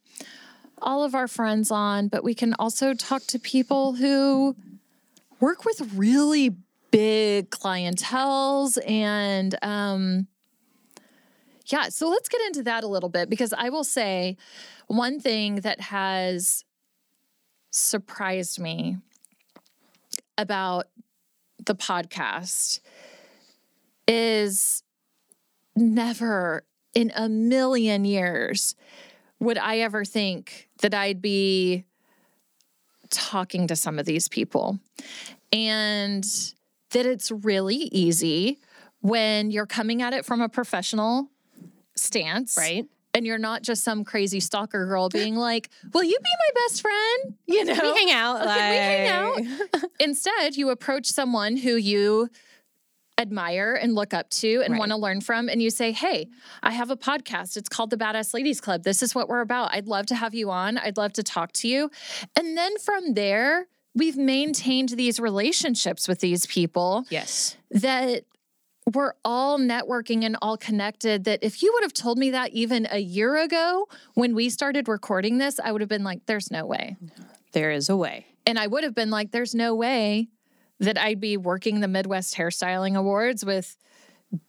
[0.81, 4.55] all of our friends on, but we can also talk to people who
[5.41, 6.56] work with really
[6.91, 10.27] big clientels and um
[11.71, 14.38] yeah, so let's get into that a little bit because I will say
[14.88, 16.65] one thing that has
[17.69, 18.97] surprised me
[20.38, 20.88] about
[21.65, 22.82] the podcast
[24.08, 24.84] is
[25.75, 28.75] never in a million years
[29.39, 31.86] would I ever think that I'd be
[33.12, 34.80] talking to some of these people.
[35.54, 36.24] And
[36.91, 38.60] that it's really easy
[39.02, 41.30] when you're coming at it from a professional
[41.95, 42.58] stance.
[42.58, 42.86] right?
[43.13, 46.82] And you're not just some crazy stalker girl being like, Will you be my best
[46.82, 47.36] friend?
[47.45, 47.74] You know?
[47.74, 48.43] We hang out.
[48.45, 49.34] Can we hang
[49.74, 52.30] like- Instead, you approach someone who you
[53.21, 54.79] admire and look up to and Right.
[54.79, 56.27] want to learn from, and you say, Hey,
[56.62, 57.55] I have a podcast.
[57.55, 58.84] It's called the Badass Ladies Club.
[58.84, 59.73] This is what we're about.
[59.73, 60.77] I'd love to have you on.
[60.77, 61.89] I'd love to talk to you.
[62.36, 67.55] And then from there, we've maintained these relationships with these people Yes.
[67.69, 68.23] that
[68.93, 71.23] we're all networking and all connected.
[71.25, 74.88] That if you would have told me that even a year ago when we started
[74.88, 76.97] recording this, I would have been like, There's no way.
[77.53, 78.25] There is a way.
[78.47, 80.29] And I would have been like, there's no way
[80.82, 83.78] that I'd be working the Midwest Hairstyling Awards with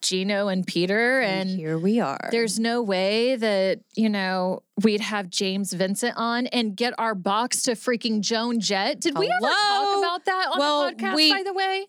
[0.01, 1.21] Gino and Peter.
[1.21, 2.29] And, And here we are.
[2.31, 7.63] there's no way that, you know, we'd have James Vincent on and get our box
[7.63, 9.01] to freaking Joan Jett.
[9.01, 11.87] Did we ever talk about that on Well, the podcast, we- by the way?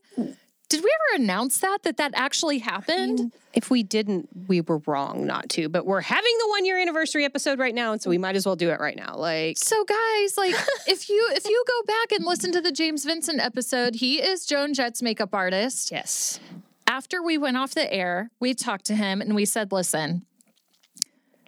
[0.74, 3.20] Did we ever announce that, that that actually happened?
[3.20, 5.70] Mm, if we didn't, we were wrong not to.
[5.70, 8.46] But we're having the one year anniversary episode right now, and so we might as
[8.46, 9.16] well do it right now.
[9.16, 10.56] Like, So guys, like
[10.88, 14.46] if you if you go back and listen to the James Vincent episode, he is
[14.46, 15.92] Joan Jett's makeup artist.
[15.92, 16.40] yes,
[16.88, 20.26] after we went off the air, we talked to him and we said, listen,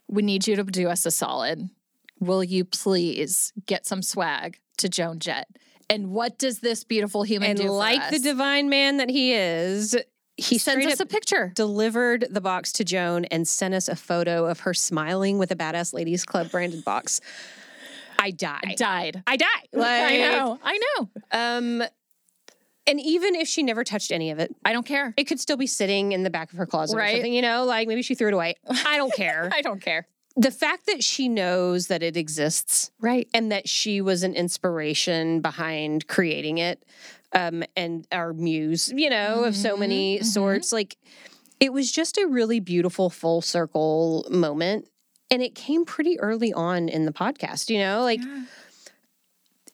[0.07, 1.69] we need you to do us a solid.
[2.19, 5.47] Will you please get some swag to Joan Jett?
[5.89, 7.69] And what does this beautiful human and do?
[7.69, 9.95] like the divine man that he is,
[10.37, 11.51] he sends us a picture.
[11.55, 15.55] delivered the box to Joan and sent us a photo of her smiling with a
[15.55, 17.21] Badass Ladies Club branded box.
[18.17, 18.75] I die.
[18.77, 19.23] Died.
[19.27, 19.45] I die.
[19.75, 20.59] I Like, know.
[20.63, 21.09] I know.
[21.31, 21.83] Um,
[22.87, 25.13] and even if she never touched any of it, I don't care.
[25.17, 27.13] it could still be sitting in the back of her closet or Right.
[27.15, 27.33] something.
[27.33, 28.55] You know, like maybe she threw it away.
[28.85, 29.49] I don't care.
[29.53, 30.07] I don't care.
[30.35, 33.27] The fact that she knows that it exists Right.
[33.33, 36.83] and that she was an inspiration behind creating it
[37.31, 40.25] um, and our muse, you know, of so many mhm.
[40.25, 40.71] sorts.
[40.71, 40.97] Like
[41.59, 44.89] it was just a really beautiful full circle moment.
[45.31, 48.21] And it came pretty early on in the podcast, you know, like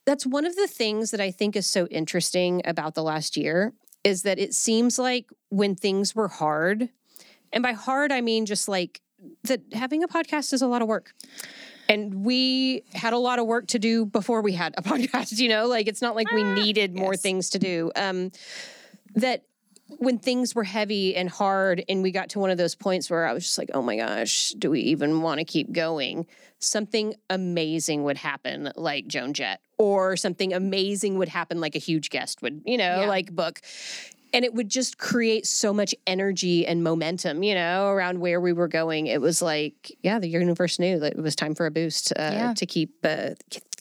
[0.06, 3.74] that's one of the things that I think is so interesting about the last year
[4.04, 6.90] is that it seems like when things were hard,
[7.54, 9.02] and by hard, I mean just like
[9.44, 11.14] that having a podcast is a lot of work.
[11.90, 15.50] And we had a lot of work to do before we had a podcast, you
[15.50, 17.22] know, like it's not like we needed more yes.
[17.22, 17.92] things to do.
[17.96, 18.32] Um,
[19.16, 19.44] that
[19.98, 23.26] when things were heavy and hard, and we got to one of those points where
[23.26, 26.28] I was just like, oh my gosh, do we even want to keep going?
[26.60, 32.10] Something amazing would happen, like Joan Jett, or something amazing would happen, like a huge
[32.10, 33.08] guest would, you know, Yeah.
[33.08, 33.60] like book.
[34.34, 38.54] And it would just create so much energy and momentum, you know, around where we
[38.54, 39.08] were going.
[39.08, 42.32] It was like, yeah, the universe knew that it was time for a boost uh,
[42.34, 42.54] Yeah.
[42.54, 43.32] to keep uh,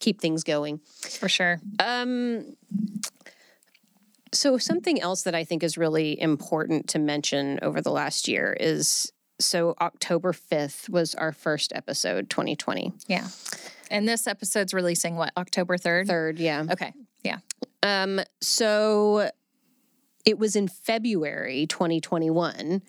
[0.01, 0.81] keep things going.
[1.21, 1.61] For sure.
[1.79, 2.57] Um,
[4.33, 8.57] so something else that I think is really important to mention over the last year
[8.59, 12.93] is so October 5th was our first episode 2020.
[13.09, 13.27] Yeah.
[13.91, 16.07] And this episode's releasing what, October 3rd?
[16.07, 16.65] Third, yeah.
[16.71, 16.93] Okay.
[17.25, 17.39] Yeah.
[17.83, 19.31] Um so
[20.25, 22.83] it was in February 2021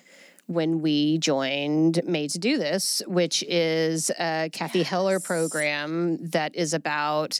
[0.47, 6.73] when we joined Made to Do This, which is a Cathy Heller program that is
[6.73, 7.39] about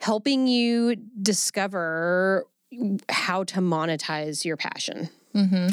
[0.00, 2.46] helping you discover
[3.08, 5.08] how to monetize your passion.
[5.34, 5.68] Mm-hmm.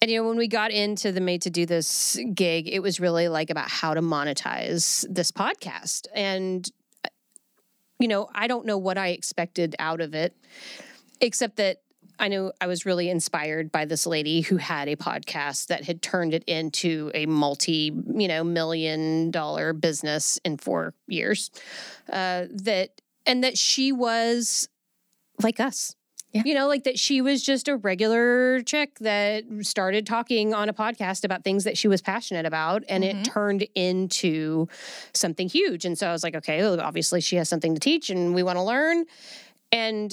[0.00, 3.00] And you know, when we got into the Made to Do This gig, it was
[3.00, 6.06] really like about how to monetize this podcast.
[6.14, 6.68] And,
[7.98, 10.34] you know, I don't know what I expected out of it,
[11.20, 11.82] except that
[12.18, 16.00] I know I was really inspired by this lady who had a podcast that had
[16.02, 21.50] turned it into a multi, you know, million dollar business in four years.
[22.10, 24.68] Uh, that and that she was
[25.42, 25.96] like us.
[26.32, 26.42] Yeah.
[26.44, 30.72] You know, like that she was just a regular chick that started talking on a
[30.74, 33.20] podcast about things that she was passionate about and Mhm.
[33.20, 34.66] it turned into
[35.12, 35.84] something huge.
[35.84, 38.42] And so I was like, okay, well, obviously she has something to teach and we
[38.42, 39.04] want to learn.
[39.70, 40.12] And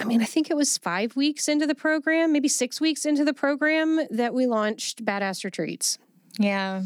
[0.00, 3.24] I mean, I think it was five weeks into the program, maybe six weeks into
[3.24, 5.98] the program that we launched Badass Retreats.
[6.38, 6.82] Yeah.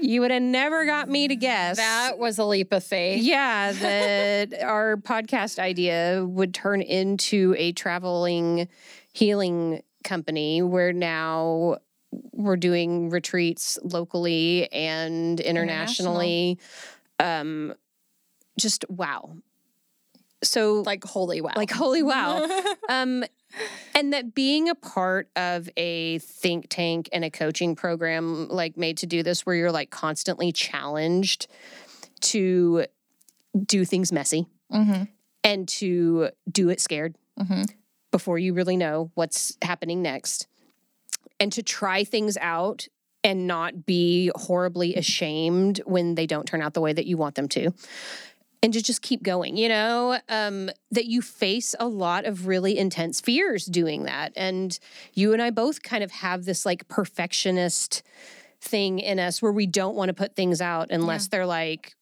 [0.00, 1.76] You would have never got me to guess.
[1.76, 3.22] That was a leap of faith.
[3.22, 8.68] Yeah, that our podcast idea would turn into a traveling
[9.12, 11.78] healing company where now
[12.32, 16.58] we're doing retreats locally and internationally.
[17.18, 17.74] Um
[18.58, 19.36] just wow.
[20.42, 21.52] So Like, holy wow.
[21.56, 22.46] like holy wow.
[22.88, 23.24] um
[23.94, 28.98] and that being a part of a think tank and a coaching program like made
[28.98, 31.46] to do this where you're like constantly challenged
[32.20, 32.84] to
[33.66, 35.04] do things messy hmm
[35.44, 37.62] and to do it scared hmm
[38.10, 40.46] before you really know what's happening next
[41.40, 42.86] and to try things out
[43.24, 47.34] and not be horribly ashamed when they don't turn out the way that you want
[47.34, 47.70] them to
[48.62, 52.78] and to just keep going you know um, that you face a lot of really
[52.78, 54.32] intense fears doing that.
[54.36, 54.78] And
[55.14, 58.02] you and i both kind of have this like perfectionist
[58.60, 61.94] thing in us where we don't want to put things out unless they're like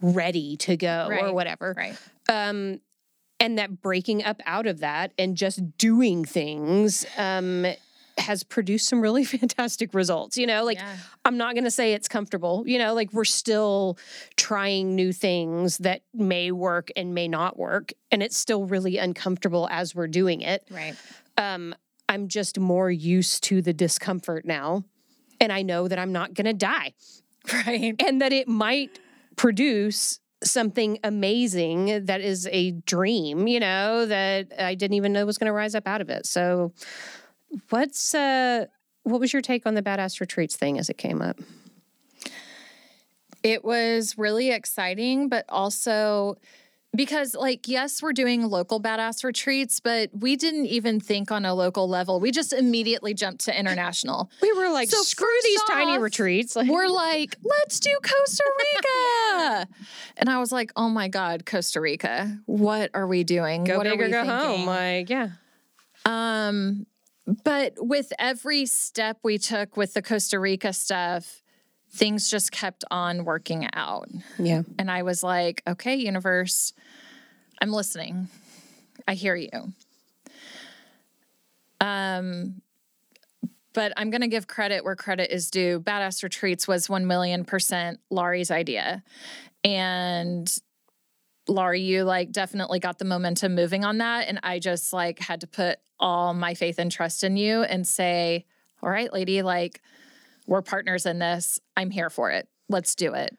[0.00, 1.74] ready to go or whatever.
[1.76, 1.96] Right.
[2.28, 2.80] um,
[3.40, 7.66] and that breaking up out of that and just doing things um,
[8.18, 10.36] has produced some really fantastic results.
[10.36, 10.96] You know, like yeah.
[11.24, 12.64] I'm not going to say it's comfortable.
[12.66, 13.98] You know, like we're still
[14.36, 19.68] trying new things that may work and may not work, and it's still really uncomfortable
[19.70, 20.66] as we're doing it.
[20.70, 20.94] Right.
[21.36, 21.74] Um,
[22.08, 24.84] I'm just more used to the discomfort now,
[25.40, 26.92] and I know that I'm not going to die
[27.52, 27.94] Right.
[27.98, 28.98] and that it might
[29.36, 35.38] produce something amazing that is a dream, you know, that I didn't even know was
[35.38, 36.26] going to rise up out of it.
[36.26, 36.72] So,
[37.70, 38.66] what's uh
[39.02, 41.38] what was your take on the badass retreats thing as it came up?
[43.42, 46.36] It was really exciting, but also
[46.96, 51.52] because, like, yes, we're doing local badass retreats, but we didn't even think on a
[51.52, 52.20] local level.
[52.20, 54.30] We just immediately jumped to international.
[54.42, 56.54] We were like, So screw these tiny retreats.
[56.68, 58.44] We're like, let's do Costa
[58.76, 59.68] Rica.
[60.18, 62.38] and I was like, oh my God, Costa Rica.
[62.46, 63.64] What are we doing?
[63.64, 64.48] go what big are or go thinking?
[64.58, 64.66] home.
[64.66, 65.30] Like, yeah.
[66.04, 66.86] Um,
[67.26, 71.42] but with every step we took with the Costa Rica stuff,
[71.90, 74.08] things just kept on working out.
[74.38, 74.62] Yeah.
[74.78, 76.72] And I was like, okay, universe,
[77.60, 78.28] I'm listening.
[79.06, 79.72] I hear you.
[81.80, 82.62] Um,
[83.72, 85.80] but I'm going to give credit where credit is due.
[85.80, 89.02] Badass Retreats was 1 million percent Laurie's idea.
[89.64, 90.52] And
[91.48, 94.28] Laurie, you like definitely got the momentum moving on that.
[94.28, 97.86] And I just like had to put all my faith and trust in you and
[97.86, 98.46] say,
[98.82, 99.82] all right, lady, like
[100.46, 101.58] we're partners in this.
[101.76, 102.48] I'm here for it.
[102.68, 103.36] Let's do it.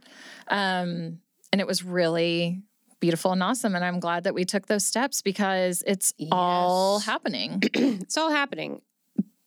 [0.48, 1.20] Um,
[1.52, 2.62] and it was really
[3.00, 3.76] beautiful and awesome.
[3.76, 7.62] And I'm glad that we took those steps because it's all happening.
[7.64, 8.82] It's all happening.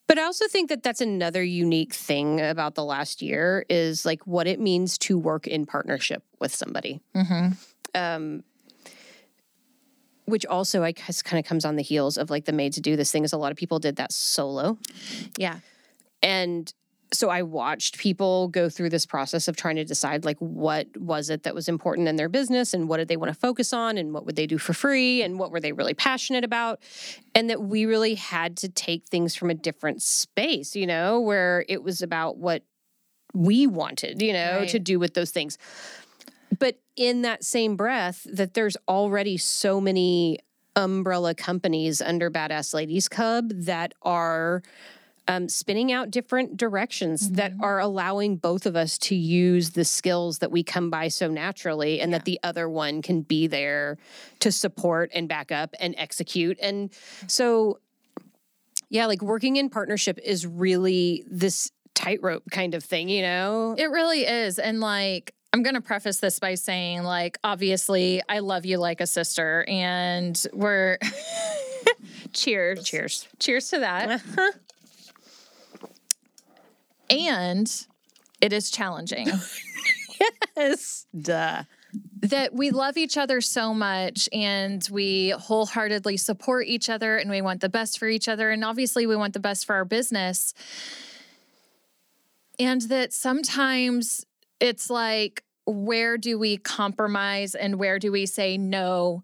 [0.06, 4.26] But I also think that that's another unique thing about the last year is like
[4.26, 7.02] what it means to work in partnership with somebody.
[7.14, 7.48] hmm
[7.94, 8.44] um,
[10.28, 12.80] which also I guess kind of comes on the heels of like the made to
[12.80, 14.78] do this thing is a lot of people did that solo.
[15.36, 15.58] Yeah.
[16.22, 16.72] And
[17.10, 21.30] so I watched people go through this process of trying to decide like what was
[21.30, 23.96] it that was important in their business and what did they want to focus on
[23.96, 26.80] and what would they do for free and what were they really passionate about
[27.34, 31.64] and that we really had to take things from a different space, you know, where
[31.66, 32.62] it was about what
[33.32, 34.68] we wanted, you know, Right.
[34.68, 35.56] to do with those things.
[36.58, 40.38] But in that same breath that there's already so many
[40.76, 44.62] umbrella companies under Badass Ladies Club that are
[45.28, 50.38] um, spinning out different directions that are allowing both of us to use the skills
[50.38, 53.98] that we come by so naturally and that the other one can be there
[54.40, 56.58] to support and back up and execute.
[56.62, 56.90] And
[57.26, 57.78] so,
[58.88, 63.74] yeah, like working in partnership is really this tightrope kind of thing, you know?
[63.76, 64.58] It really is.
[64.58, 69.00] And like, I'm going to preface this by saying, like, obviously, I love you like
[69.00, 70.98] a sister, and we're
[72.32, 72.84] cheers.
[72.84, 73.26] Cheers.
[73.38, 74.10] Cheers to that.
[74.10, 74.50] Uh-huh.
[77.10, 77.86] and
[78.40, 79.28] it is challenging.
[80.56, 81.06] Yes.
[81.16, 81.62] Duh.
[82.22, 87.40] that we love each other so much and we wholeheartedly support each other and we
[87.40, 88.50] want the best for each other.
[88.50, 90.54] And obviously, we want the best for our business.
[92.58, 94.26] And that sometimes
[94.60, 99.22] it's like, where do we compromise and where do we say, no,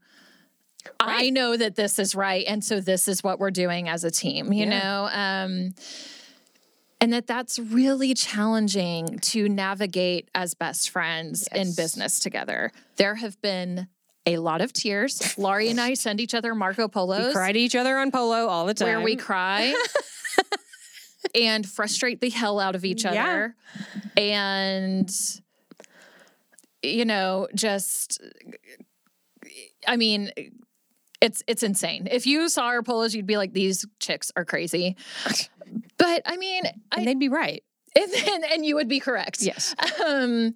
[1.01, 2.45] I know that this is right.
[2.47, 4.79] And so this is what we're doing as a team, you Yeah.
[4.79, 5.09] know?
[5.13, 5.75] Um,
[7.01, 12.71] and that that's really challenging to navigate as best friends in business together.
[12.97, 13.89] There have been
[14.27, 15.37] a lot of tears.
[15.39, 17.27] Laurie and I send each other Marco Polos.
[17.29, 18.89] We cry to each other on polo all the time.
[18.89, 19.75] where we cry
[21.35, 23.11] and frustrate the hell out of each Yeah.
[23.11, 23.57] other.
[24.17, 25.11] And,
[26.83, 28.21] you know, just,
[29.87, 30.31] I mean,
[31.21, 32.07] it's it's insane.
[32.11, 34.97] If you saw our polos, you'd be like, "These chicks are crazy."
[35.97, 37.63] But I mean, and I, they'd be right.
[37.97, 39.41] and, and, and you would be correct.
[39.41, 39.75] Yes.
[40.05, 40.55] Um,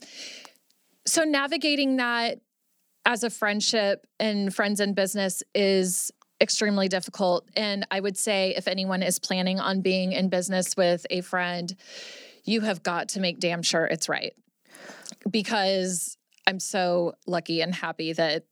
[1.06, 2.40] so navigating that
[3.06, 6.10] as a friendship and friends in business is
[6.40, 7.48] extremely difficult.
[7.56, 11.74] And I would say if anyone is planning on being in business with a friend,
[12.44, 14.34] you have got to make damn sure it's right.
[15.30, 16.16] Because
[16.46, 18.44] I'm so lucky and happy that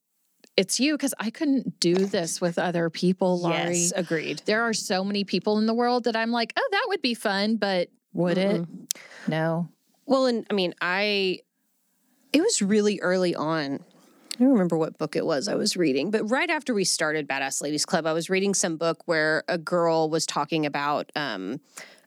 [0.57, 3.76] it's you because I couldn't do this with other people, Laurie.
[3.76, 4.43] Yes, agreed.
[4.47, 7.14] There are so many people in the world that I'm like, oh, that would be
[7.14, 8.62] fun, but would it?
[8.62, 9.30] Mm-hmm.
[9.30, 9.68] No.
[10.07, 11.41] Well, and I mean, I
[12.32, 13.80] it was really early on.
[14.37, 17.26] I don't remember what book it was I was reading, but right after we started
[17.26, 21.59] Badass Ladies Club, I was reading some book where a girl was talking about um,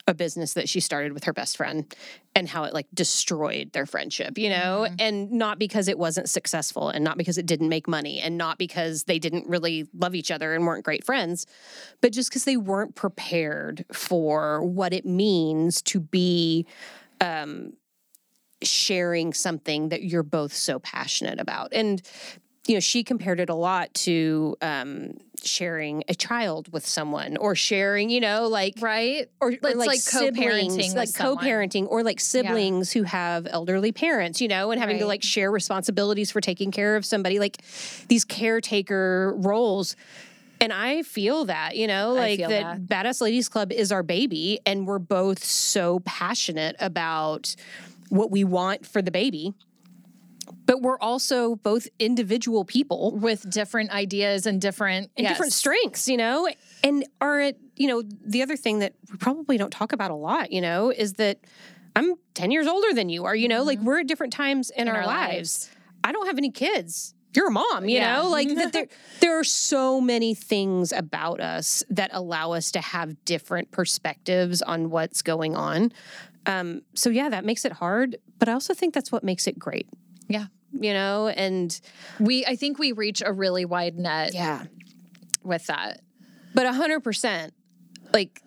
[0.07, 1.91] a business that she started with her best friend
[2.35, 6.89] and how it like destroyed their friendship, you know, and not because it wasn't successful
[6.89, 10.29] and not because it didn't make money and not because they didn't really love each
[10.29, 11.47] other and weren't great friends,
[11.99, 16.67] but just because they weren't prepared for what it means to be
[18.61, 21.73] sharing something that you're both so passionate about.
[21.73, 22.01] And,
[22.67, 27.55] you know, she compared it a lot to um, sharing a child with someone or
[27.55, 29.29] sharing, you know, like, Right?
[29.39, 34.41] or, or It's like siblings, co-parenting like co-parenting or like siblings who have elderly parents,
[34.41, 37.57] you know, and having to like share responsibilities for taking care of somebody, like
[38.07, 39.95] these caretaker roles.
[40.61, 44.59] And I feel that, you know, like feel that, Badass Ladies Club is our baby,
[44.65, 47.55] and we're both so passionate about
[48.09, 49.53] what we want for the baby.
[50.65, 56.17] But we're also both individual people With different ideas and different and different strengths, you
[56.17, 56.47] know,
[56.83, 60.15] and are it, you know, the other thing that we probably don't talk about a
[60.15, 61.39] lot, you know, is that
[61.95, 64.87] I'm 10 years older than you are, you know, like we're at different times in,
[64.87, 64.89] Mm-hmm.
[64.89, 65.65] In our, our lives.
[65.67, 65.69] lives.
[66.03, 67.13] I don't have any kids.
[67.35, 68.15] You're a mom, you Yeah.
[68.21, 68.87] know, like that there
[69.21, 74.89] there are so many things about us that allow us to have different perspectives on
[74.89, 75.91] what's going on.
[76.45, 79.59] Um, so yeah, that makes it hard, but I also think that's what makes it
[79.59, 79.87] great,
[80.27, 80.45] Yeah.
[80.71, 81.79] you know, and
[82.19, 84.63] We I think we reach a really wide net yeah.
[85.43, 86.01] with that.
[86.53, 87.53] But a hundred percent,
[88.13, 88.41] like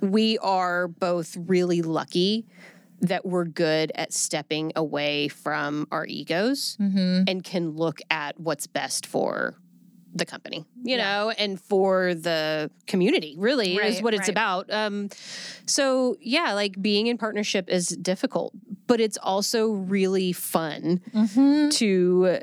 [0.00, 2.46] we are both really lucky
[3.00, 9.06] that we're good at stepping away from our egos and can look at what's best
[9.06, 9.54] for
[10.18, 14.28] the company, you know, and for the community, really is what it's right.
[14.28, 14.70] about.
[14.70, 15.08] Um,
[15.66, 18.52] so, yeah, like being in partnership is difficult,
[18.86, 21.00] but it's also really fun
[21.72, 22.40] to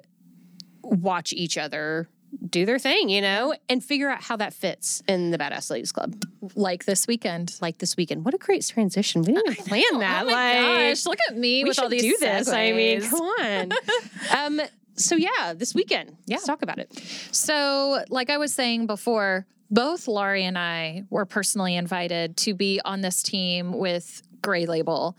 [0.82, 2.08] watch each other
[2.50, 5.92] do their thing, you know, and figure out how that fits in the Badass Ladies
[5.92, 6.16] Club.
[6.56, 7.56] Like this weekend.
[7.62, 8.26] Like this weekend.
[8.26, 9.22] What a great transition.
[9.22, 10.24] We didn't even plan that.
[10.24, 12.50] oh my like, gosh, look at me we with all should these do this.
[12.50, 13.72] I mean, come on.
[14.38, 14.62] um,
[14.96, 16.18] so yeah, this weekend.
[16.26, 16.36] Yeah.
[16.36, 16.94] Let's talk about it.
[17.32, 22.80] So, like I was saying before, both Laurie and I were personally invited to be
[22.86, 25.18] on this team with Gray Label.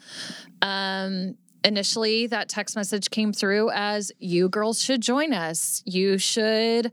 [0.62, 5.82] Um, initially, that text message came through as you girls should join us.
[5.84, 6.92] You should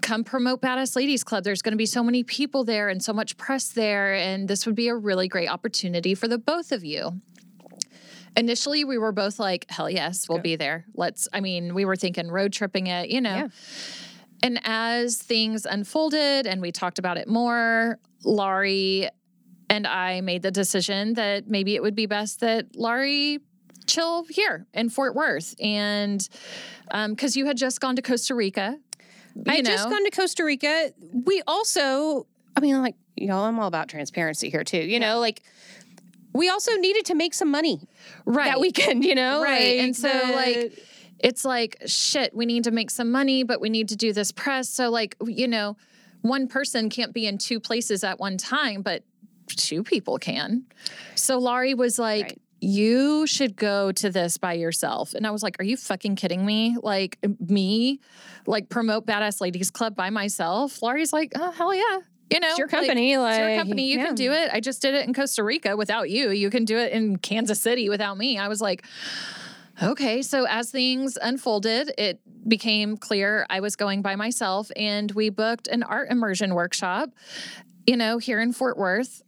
[0.00, 1.44] come promote Badass Ladies Club.
[1.44, 4.14] There's going to be so many people there and so much press there.
[4.14, 7.20] And this would be a really great opportunity for the both of you.
[8.38, 10.86] Initially, we were both like, hell yes, we'll be there.
[10.94, 13.34] Let's, I mean, we were thinking road tripping it, you know.
[13.34, 13.48] Yeah.
[14.42, 19.08] And as things unfolded and we talked about it more, Laurie
[19.68, 23.40] and I made the decision that maybe it would be best that Laurie
[23.86, 25.54] chill here in Fort Worth.
[25.60, 26.26] And
[26.92, 28.78] um, because you had just gone to Costa Rica.
[29.46, 30.92] I had just gone to Costa Rica.
[31.12, 32.26] We also,
[32.56, 34.78] I mean, like, y'all, I'm all about transparency here too.
[34.78, 35.42] You know, like,
[36.38, 37.80] we also needed to make some money
[38.24, 38.46] right.
[38.46, 39.42] that weekend, you know?
[39.42, 39.80] Right.
[39.80, 40.78] and so, the- like,
[41.18, 44.30] it's like, shit, we need to make some money, but we need to do this
[44.30, 44.68] press.
[44.68, 45.76] So, like, you know,
[46.22, 49.02] one person can't be in two places at one time, but
[49.48, 50.64] two people can.
[51.16, 52.40] So, Laurie was like, Right.
[52.60, 55.14] you should go to this by yourself.
[55.14, 56.76] And I was like, Are you fucking kidding me?
[56.80, 57.98] Like, me,
[58.46, 60.80] like, promote Badass Ladies Club by myself?
[60.82, 61.98] Laurie's like, Oh, hell yeah.
[62.30, 63.16] You know, It's your like, company.
[63.16, 63.90] Like, it's your company.
[63.90, 64.06] You yeah.
[64.06, 64.50] can do it.
[64.52, 66.30] I just did it in Costa Rica without you.
[66.30, 68.38] You can do it in Kansas City without me.
[68.38, 68.84] I was like,
[69.82, 70.22] okay.
[70.22, 75.68] So as things unfolded, it became clear I was going by myself, and we booked
[75.68, 77.10] an art immersion workshop,
[77.86, 79.22] you know, here in Fort Worth.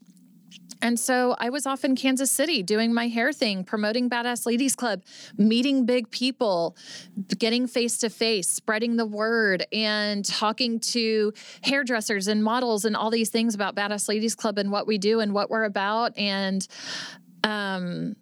[0.83, 4.75] And so I was off in Kansas City doing my hair thing, promoting Badass Ladies
[4.75, 5.03] Club,
[5.37, 6.77] meeting big people,
[7.39, 11.33] getting face to face, spreading the word, and talking to
[11.63, 15.21] hairdressers and models and all these things about Badass Ladies Club and what we do
[15.21, 16.17] and what we're about.
[16.17, 16.67] And
[17.45, 18.17] um,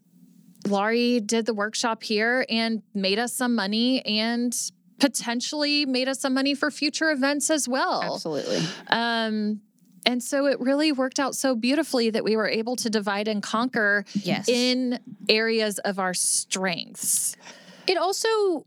[0.66, 4.54] Laurie did the workshop here and made us some money and
[4.98, 8.02] potentially made us some money for future events as well.
[8.02, 8.62] Absolutely.
[8.88, 9.60] Um,
[10.08, 13.42] and so it really worked out so beautifully that we were able to divide and
[13.42, 14.48] conquer Yes.
[14.48, 14.98] in
[15.28, 17.36] areas of our strengths.
[17.86, 18.64] it also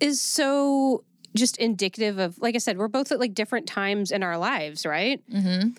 [0.00, 1.02] is so
[1.34, 4.84] just indicative of like i said we're both at like different times in our lives
[4.84, 5.70] right Mm-hmm.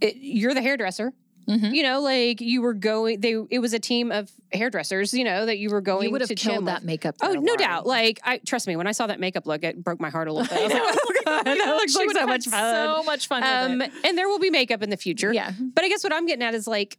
[0.00, 1.12] it, you're the hairdresser
[1.48, 1.74] Mhm.
[1.74, 5.46] you know like you were going they it was a team of hairdressers you know
[5.46, 7.16] that you were going You would have to killed that makeup.
[7.22, 7.86] Oh, no doubt.
[7.86, 8.76] Like, I trust me.
[8.76, 10.70] When I saw that makeup look, it broke my heart a little bit.
[10.74, 12.74] I was like, oh god, that looks like so much fun.
[12.74, 13.42] So much fun.
[13.42, 15.32] Um, and there will be makeup in the future.
[15.32, 15.52] Yeah.
[15.58, 16.98] But I guess what I'm getting at is like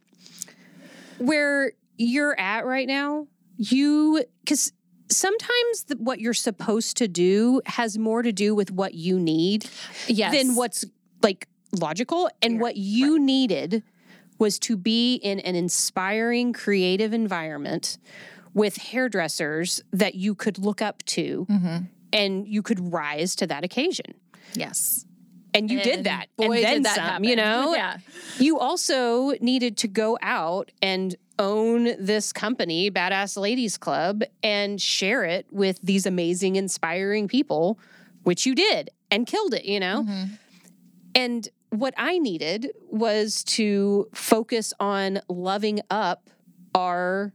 [1.18, 3.26] where you're at right now,
[3.56, 4.72] you, because
[5.08, 9.68] sometimes the, what you're supposed to do has more to do with what you need
[10.08, 10.34] Yes.
[10.34, 10.84] than what's
[11.22, 12.28] like logical.
[12.40, 13.82] And Yeah, what you needed
[14.42, 17.96] was to be in an inspiring, creative environment
[18.54, 21.86] with hairdressers that you could look up to Mhm.
[22.12, 24.14] and you could rise to that occasion.
[24.54, 25.06] Yes.
[25.54, 26.26] And you did that.
[26.36, 27.24] Boy, and then did that some, happen.
[27.24, 27.74] you know?
[27.82, 27.98] Yeah.
[28.38, 35.24] You also needed to go out and own this company, Badass Ladies Club, and share
[35.24, 37.78] it with these amazing, inspiring people,
[38.24, 40.04] which you did and killed it, you know?
[40.08, 40.28] Mhm.
[41.14, 46.28] And what I needed was to focus on loving up
[46.74, 47.32] our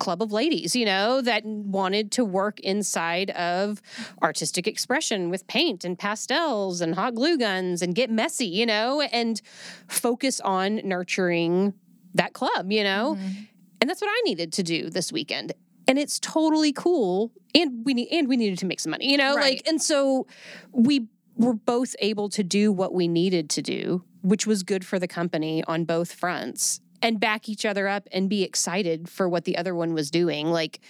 [0.00, 3.80] club of ladies, you know, that wanted to work inside of
[4.20, 9.00] artistic expression with paint and pastels and hot glue guns and get messy, you know,
[9.00, 9.40] and
[9.86, 11.72] focus on nurturing
[12.14, 13.16] that club, you know?
[13.16, 13.42] Mm-hmm.
[13.80, 15.52] And that's what I needed to do this weekend.
[15.86, 17.32] And it's totally cool.
[17.54, 19.56] And we need and we needed to make some money, you know, Right.
[19.56, 20.26] like and so
[20.72, 21.06] we
[21.38, 25.08] were both able to do what we needed to do, which was good for the
[25.08, 29.56] company on both fronts and back each other up and be excited for what the
[29.56, 30.50] other one was doing.
[30.50, 30.80] Like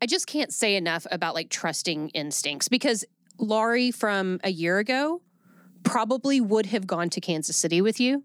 [0.00, 3.04] I just can't say enough about like trusting instincts because
[3.38, 5.20] Laurie from a year ago
[5.82, 8.24] probably would have gone to Kansas City with you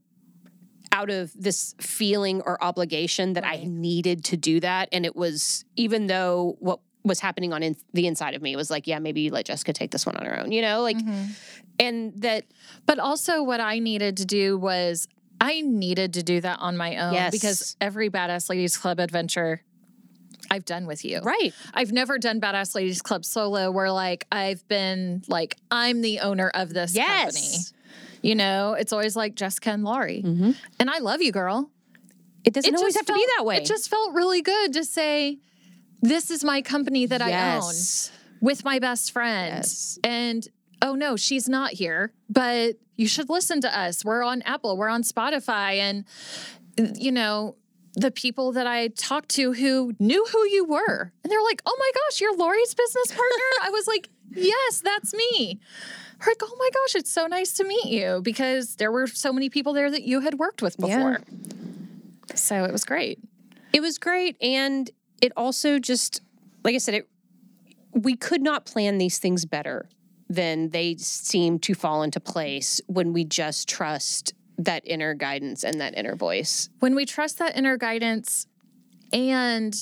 [0.93, 4.89] out of this feeling or obligation that I needed to do that.
[4.91, 8.69] And it was, even though what was happening on in, the inside of me was
[8.69, 10.81] like, yeah, maybe let Jessica take this one on her own, you know?
[10.81, 11.29] Like, Mhm.
[11.79, 12.45] and that,
[12.85, 15.07] But also, what I needed to do was
[15.39, 17.31] I needed to do that on my own Yes.
[17.31, 19.63] because every Badass Ladies Club adventure
[20.51, 21.19] I've done with you.
[21.21, 21.53] right.
[21.73, 26.49] I've never done Badass Ladies Club solo where like I've been like I'm the owner
[26.53, 27.47] of this company.
[28.21, 30.21] You know, it's always like Jessica and Laurie.
[30.23, 30.55] Mhm.
[30.79, 31.71] And I love you, girl.
[32.43, 33.57] It doesn't It always have to be that way.
[33.57, 35.39] It just felt really good to say,
[36.01, 37.73] this is my company that I own
[38.41, 39.55] with my best friend.
[39.57, 39.99] Yes.
[40.03, 40.47] And
[40.81, 44.03] oh no, she's not here, but you should listen to us.
[44.05, 45.75] We're on Apple, we're on Spotify.
[45.77, 46.05] And,
[46.99, 47.55] you know,
[47.95, 51.75] the people that I talked to who knew who you were, and they're like, oh
[51.79, 53.45] my gosh, you're Laurie's business partner?
[53.63, 55.59] I was like, yes, that's me.
[56.19, 59.33] They're like, oh my gosh, it's so nice to meet you because there were so
[59.33, 60.97] many people there that you had worked with Yeah.
[60.97, 61.19] before.
[62.35, 63.19] So it was great.
[63.73, 64.37] It was great.
[64.41, 64.89] And
[65.21, 66.21] it also just,
[66.63, 67.09] like I said, it,
[67.93, 69.87] we could not plan these things better
[70.29, 75.81] than they seem to fall into place when we just trust that inner guidance and
[75.81, 76.69] that inner voice.
[76.79, 78.47] when we trust that inner guidance
[79.11, 79.75] and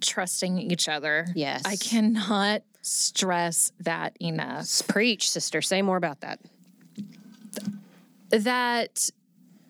[0.00, 1.26] trusting each other.
[1.34, 1.62] Yes.
[1.64, 4.82] I cannot stress that enough.
[4.88, 5.62] Preach, sister.
[5.62, 6.40] Say more about that.
[8.30, 9.10] That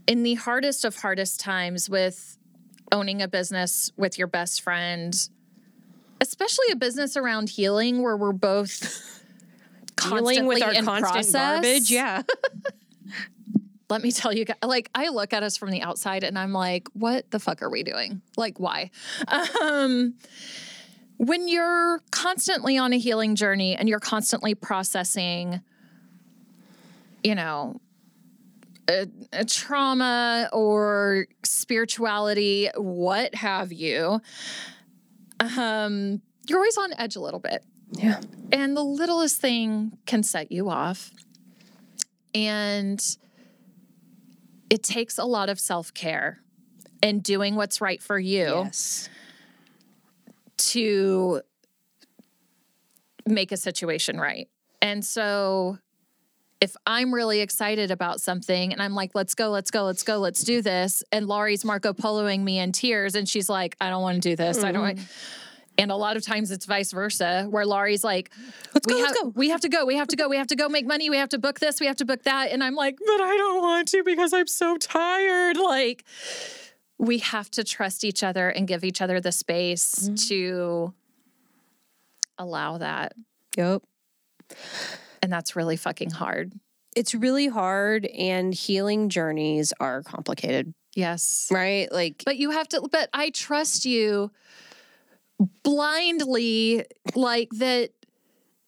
[0.06, 2.38] in the hardest of hardest times with
[2.92, 5.14] owning a business with your best friend,
[6.20, 9.12] especially a business around healing where we're both
[9.96, 11.90] Dealing with our in constant process, garbage.
[11.90, 12.22] Yeah.
[13.88, 16.52] let me tell you guys, like I look at us from the outside and I'm
[16.52, 18.20] like, what the fuck are we doing?
[18.36, 18.90] Like, why?
[19.62, 20.14] Um,
[21.18, 25.62] when you're constantly on a healing journey and you're constantly processing,
[27.24, 27.80] you know,
[28.88, 34.20] a, a trauma or spirituality, what have you,
[35.58, 37.64] um, you're always on edge a little bit.
[37.92, 38.20] Yeah.
[38.52, 41.10] And the littlest thing can set you off.
[42.34, 43.00] And
[44.70, 46.40] it takes a lot of self care
[47.02, 49.08] and doing what's right for you Yes.
[50.58, 51.42] to
[53.26, 54.48] make a situation right.
[54.82, 55.78] And so
[56.60, 60.18] if I'm really excited about something and I'm like, let's go, let's go, let's go,
[60.18, 61.02] let's do this.
[61.12, 64.36] And Laurie's Marco Poloing me in tears and she's like, I don't want to do
[64.36, 64.64] this.
[64.64, 64.96] I don't hmm.
[64.96, 65.08] want.
[65.78, 68.30] And a lot of times it's vice versa, where Laurie's like,
[68.72, 69.32] Let's we go, have, let's go.
[69.34, 71.18] we have to go, we have to go, we have to go make money, we
[71.18, 72.50] have to book this, we have to book that.
[72.50, 75.58] And I'm like, but I don't want to because I'm so tired.
[75.58, 76.04] Like,
[76.98, 80.14] we have to trust each other and give each other the space mm-hmm.
[80.28, 80.94] to
[82.38, 83.12] allow that.
[83.58, 83.82] Yep.
[85.22, 86.52] And that's really fucking hard.
[86.94, 91.46] It's really hard, and healing journeys are complicated, Yes.
[91.50, 91.90] right?
[91.92, 94.30] Like, But you have to, but I trust you
[95.62, 97.90] blindly, like that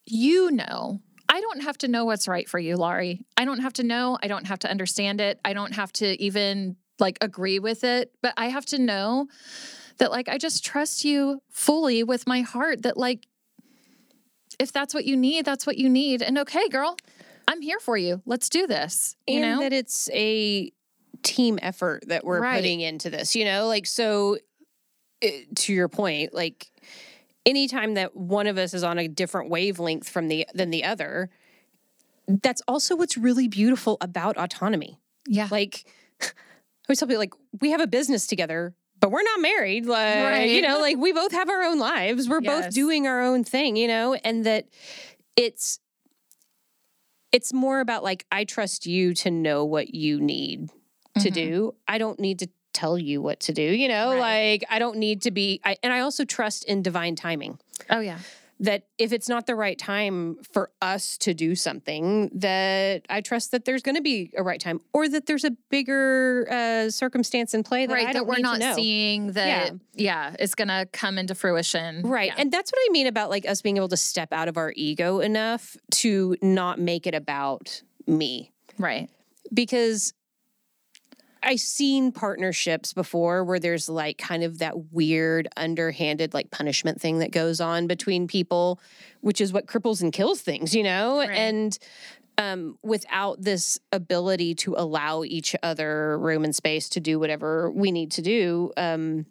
[0.07, 1.01] you know.
[1.29, 3.21] I don't have to know what's right for you, Laurie.
[3.37, 4.19] I don't have to know.
[4.23, 5.39] I don't have to understand it.
[5.45, 8.13] I don't have to even like agree with it.
[8.23, 9.29] But I have to know
[9.99, 13.27] that, like, I just trust you fully with my heart that, like,
[14.59, 16.23] if that's what you need, that's what you need.
[16.23, 16.97] And okay, girl,
[17.47, 18.23] I'm here for you.
[18.27, 19.17] Let's do this.
[19.27, 19.61] You and know?
[19.63, 20.73] that it's a
[21.23, 22.57] team effort that we're Right.
[22.57, 23.67] putting into this, you know?
[23.67, 24.39] Like, so
[25.21, 26.71] it, to your point, like,
[27.47, 31.31] anytime that one of us is on a different wavelength from the than the other,
[32.29, 34.99] that's also what's really beautiful about autonomy.
[35.27, 35.49] yeah.
[35.51, 35.85] Like,
[36.21, 36.27] I
[36.89, 39.87] always tell people, like, we have a business together, but we're not married.
[39.87, 42.29] Like, you know, like we both have our own lives.
[42.29, 44.67] We're both doing our own thing, you know, and that
[45.37, 45.81] it's
[47.33, 50.71] it's more about like I trust you to know what you need
[51.21, 51.35] to Mhm.
[51.35, 51.75] do.
[51.87, 54.53] I don't need to tell you what to do, you know, Right.
[54.61, 57.59] like I don't need to be I, and I also trust in divine timing
[57.91, 58.19] Oh, yeah.
[58.61, 63.51] That if it's not the right time for us to do something that i trust
[63.53, 67.55] that there's going to be a right time or that there's a bigger uh, circumstance
[67.55, 70.87] in play that right I don't that we're not to seeing that yeah, it's gonna
[70.93, 72.03] come into fruition.
[72.03, 72.41] Right Yeah.
[72.41, 74.73] and that's what i mean about like us being able to step out of our
[74.77, 78.53] ego enough to not make it about me.
[78.79, 79.11] Right.
[79.53, 80.15] Because
[81.43, 87.19] I've seen partnerships before where there's like kind of that weird underhanded like punishment thing
[87.19, 88.81] that goes on between people,
[89.21, 91.19] which is what cripples and kills things, you know?
[91.19, 91.31] Right.
[91.31, 91.79] And
[92.39, 97.91] um, without this ability to allow each other room and space to do whatever we
[97.91, 99.27] need to do, um,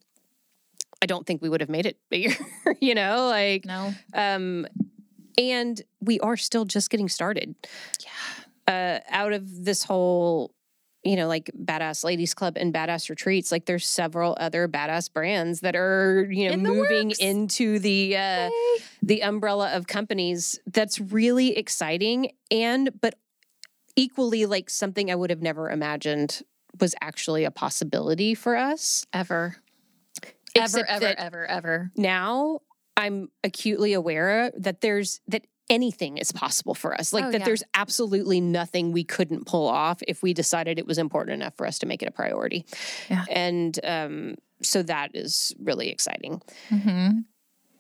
[1.02, 2.36] I don't think we would have made it bigger,
[2.80, 3.28] you know?
[3.28, 4.68] Like, no um,
[5.38, 7.56] and we are still just getting started.
[8.00, 8.74] Yeah.
[8.74, 10.52] Uh, out of this whole,
[11.08, 15.62] you know, like Badass Ladies Club and Badass Retreats, like there's several other badass brands
[15.62, 17.20] that are, you know, In moving works.
[17.20, 18.50] into the uh,
[19.02, 20.60] the umbrella of companies.
[20.68, 23.16] That's really exciting, and but
[23.96, 26.42] equally like something I would have never imagined
[26.80, 29.06] was actually a possibility for us.
[29.14, 29.56] ever
[30.56, 32.60] ever Except ever that- ever ever now
[32.96, 37.12] I'm acutely aware that there's that anything is possible for us.
[37.14, 37.46] Like Oh, that yeah.
[37.46, 41.68] there's absolutely nothing we couldn't pull off if we decided it was important enough for
[41.68, 42.66] us to make it a priority.
[43.10, 43.26] Yeah.
[43.30, 46.42] And um so that is really exciting.
[46.70, 47.20] mm-hmm.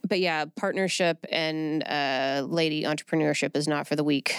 [0.08, 4.36] But yeah, partnership and uh lady entrepreneurship is not for the weak.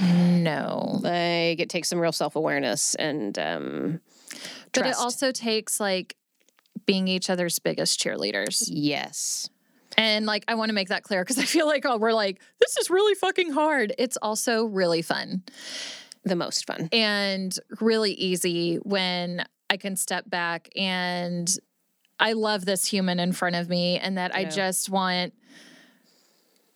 [0.00, 4.00] no Like it takes some real self-awareness and um
[4.72, 6.16] but it also takes like
[6.86, 9.48] being each other's biggest cheerleaders yes.
[10.00, 12.40] And like i want to make that clear because i feel like oh, we're like
[12.60, 15.42] this is really fucking hard it's also really fun
[16.24, 16.88] The most fun.
[16.92, 21.48] and really easy when I can step back and
[22.18, 24.48] I love this human in front of me and that I Yeah.
[24.50, 25.32] just want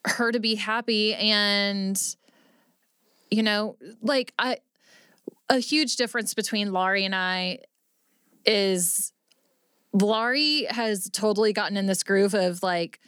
[0.06, 2.00] her to be happy and
[3.30, 4.58] you know like I
[5.50, 7.60] a huge difference between Laurie and I
[8.46, 9.12] is
[9.95, 13.01] Laurie has totally gotten in this groove of like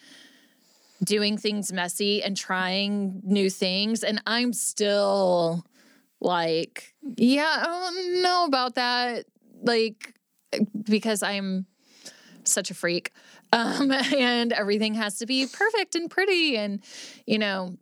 [1.04, 5.66] doing things messy and trying new things and I'm still
[6.20, 9.26] like yeah i don't know about that
[9.62, 10.14] like
[10.82, 11.66] because i'm
[12.44, 13.12] such a freak
[13.52, 16.82] um and everything has to be perfect and pretty and
[17.26, 17.76] you know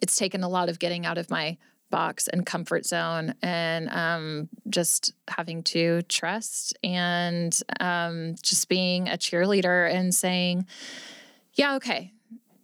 [0.00, 1.56] it's taken a lot of getting out of my
[1.92, 9.12] box and comfort zone and um just having to trust and um just being a
[9.12, 10.66] cheerleader and saying
[11.54, 12.12] yeah okay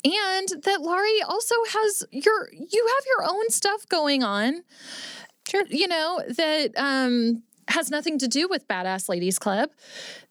[0.05, 4.65] and that Laurie also has your you have your own stuff going on
[5.49, 5.65] Sure.
[5.71, 9.71] you know, that um has nothing to do with Badass Ladies Club.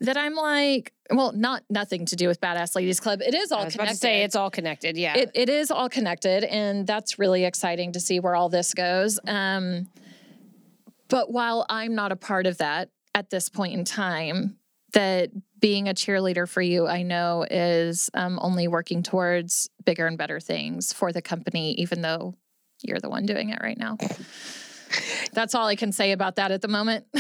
[0.02, 3.22] That I'm like, well, not nothing to do with Badass Ladies Club.
[3.22, 4.02] It is all I was about connected.
[4.02, 4.98] to say it's all connected.
[4.98, 5.16] Yeah.
[5.18, 9.20] it, it is all connected and that's really exciting to see where all this goes
[9.28, 9.88] um,
[11.08, 14.58] but while i'm not a part of that at this point in time
[14.94, 15.30] that
[15.60, 20.40] being a cheerleader for you i know is um, only working towards bigger and better
[20.40, 22.36] things for the company even though
[22.82, 23.98] you're the one doing it right now
[25.34, 27.06] that's all i can say about that at the moment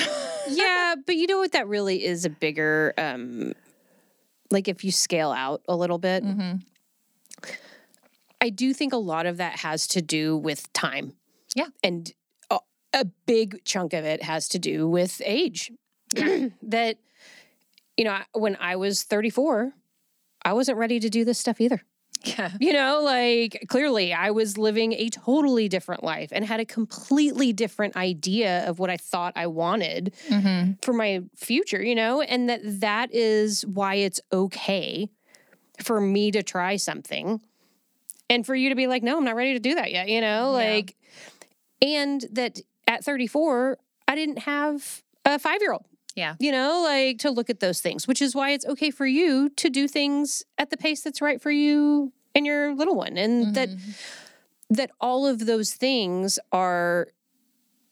[0.49, 1.51] yeah, but you know what?
[1.51, 3.51] That really is a bigger, um,
[4.49, 6.61] like if you scale out a little bit, Mhm.
[8.39, 11.13] I do think a lot of that has to do with time.
[11.55, 11.67] Yeah.
[11.83, 12.11] And
[12.49, 12.59] a,
[12.93, 15.71] a big chunk of it has to do with age.
[16.15, 16.97] that,
[17.97, 19.73] you know, when I was 34,
[20.45, 21.81] I wasn't ready to do this stuff either.
[22.23, 26.65] Yeah You know, like clearly I was living a totally different life and had a
[26.65, 32.21] completely different idea of what I thought I wanted hmm for my future, you know,
[32.21, 35.09] and that that is why it's okay
[35.81, 37.41] for me to try something
[38.29, 40.21] and for you to be like, no, I'm not ready to do that yet, you
[40.21, 40.75] know, Yeah.
[40.75, 40.95] like,
[41.81, 45.85] and that at 34, I didn't have a five year old.
[46.17, 46.33] Yeah.
[46.39, 49.49] You know, like to look at those things, which is why it's okay for you
[49.49, 53.17] to do things at the pace that's right for you and your little one.
[53.17, 53.95] And that Mhm.
[54.71, 57.07] that all of those things are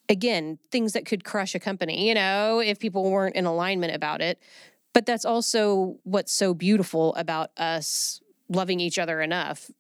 [0.10, 4.22] again things that could crush a company you know if people weren't in alignment about
[4.22, 4.38] it
[4.94, 9.72] but that's also what's so beautiful about us loving each other enough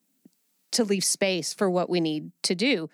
[0.71, 2.89] to leave space for what we need to do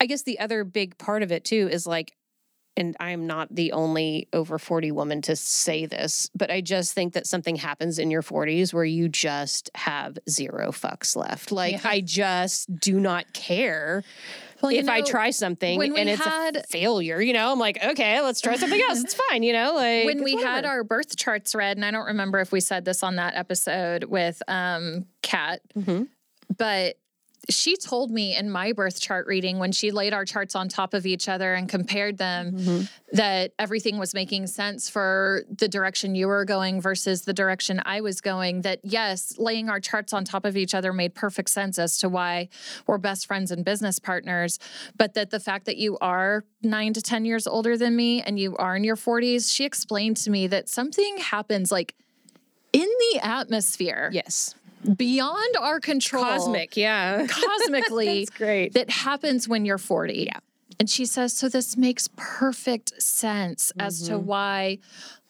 [0.00, 2.12] i guess the other big part of it too is like
[2.76, 7.14] and I'm not the only over 40 woman to say this, but I just think
[7.14, 11.52] that something happens in your 40s where you just have zero fucks left.
[11.52, 11.80] Like, Yeah.
[11.90, 14.02] I just do not care
[14.62, 17.20] Well, if I try something and it's had- a failure.
[17.20, 19.02] You know, I'm like, okay, let's try something else.
[19.04, 19.42] It's fine.
[19.42, 22.52] You know, like when we had our birth charts read, and I don't remember if
[22.52, 26.08] we said this on that episode with um Kat, Mhm.
[26.56, 26.96] but
[27.48, 30.94] she told me in my birth chart reading when she laid our charts on top
[30.94, 32.88] of each other and compared them Mhm.
[33.12, 38.00] that everything was making sense for the direction you were going versus the direction I
[38.00, 38.62] was going.
[38.62, 42.08] That yes, laying our charts on top of each other made perfect sense as to
[42.08, 42.48] why
[42.86, 44.58] we're best friends and business partners.
[44.96, 48.38] But that the fact that you are nine to 10 years older than me and
[48.40, 51.94] you are in your 40s, she explained to me that something happens like
[52.72, 54.54] in the atmosphere yes,
[54.94, 56.24] beyond our control.
[56.24, 56.76] cosmic.
[56.76, 58.72] Yeah, Cosmically That's great.
[58.74, 60.14] that happens when you're 40.
[60.26, 60.38] Yeah.
[60.78, 64.26] And she says, so this makes perfect sense as to Mm-hmm.
[64.26, 64.78] why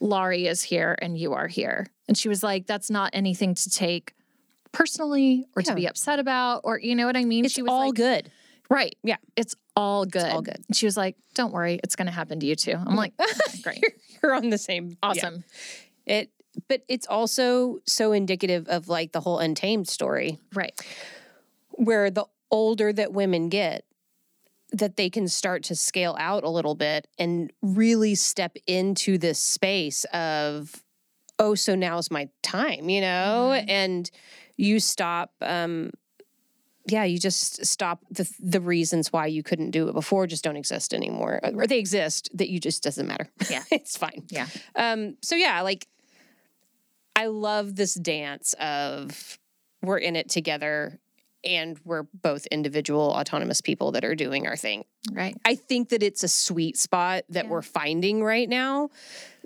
[0.01, 1.87] Laurie is here and you are here.
[2.09, 4.15] And she was like, that's not anything to take
[4.73, 5.71] personally or Yeah.
[5.71, 7.45] to be upset about, or you know what I mean?
[7.45, 8.31] It's she was all like, good.
[8.69, 8.95] right.
[9.03, 9.17] Yeah.
[9.37, 10.25] It's all good.
[10.33, 10.59] all good.
[10.67, 12.73] And she was like, don't worry, it's going to happen to you too.
[12.75, 13.13] I'm like,
[13.63, 13.85] great.
[14.23, 14.91] You're on the same.
[14.91, 14.97] yeah.
[15.03, 15.45] Awesome.
[16.07, 16.31] It,
[16.69, 20.39] but it's also so indicative of like the whole untamed story.
[20.55, 20.79] Right.
[21.71, 23.85] where the older that women get
[24.73, 29.39] that they can start to scale out a little bit and really step into this
[29.39, 30.83] space of
[31.39, 33.65] oh so now's my time you know Mhm.
[33.69, 34.11] and
[34.57, 35.91] you stop um
[36.89, 40.57] yeah you just stop the the reasons why you couldn't do it before just don't
[40.57, 43.65] exist anymore or they exist that you just doesn't matter Yeah.
[43.71, 44.47] it's fine Yeah.
[44.77, 45.87] um so yeah like
[47.17, 49.39] i love this dance of
[49.83, 50.99] we're in it together
[51.45, 55.37] and we're both individual autonomous people that are doing our thing Right.
[55.45, 57.51] i think that it's a sweet spot that Yeah.
[57.51, 58.91] we're finding right now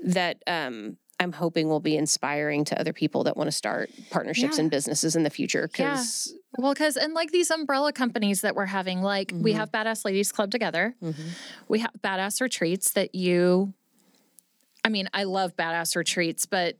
[0.05, 4.57] that um i'm hoping will be inspiring to other people that want to start partnerships
[4.57, 4.63] Yeah.
[4.63, 5.91] and businesses in the future Yeah.
[5.95, 9.57] because Well, because, and like these umbrella companies that we're having, like we Mhm.
[9.57, 10.97] have Badass Ladies Club together.
[11.69, 13.73] We have badass retreats that you,
[14.85, 16.77] I mean, I love badass retreats, but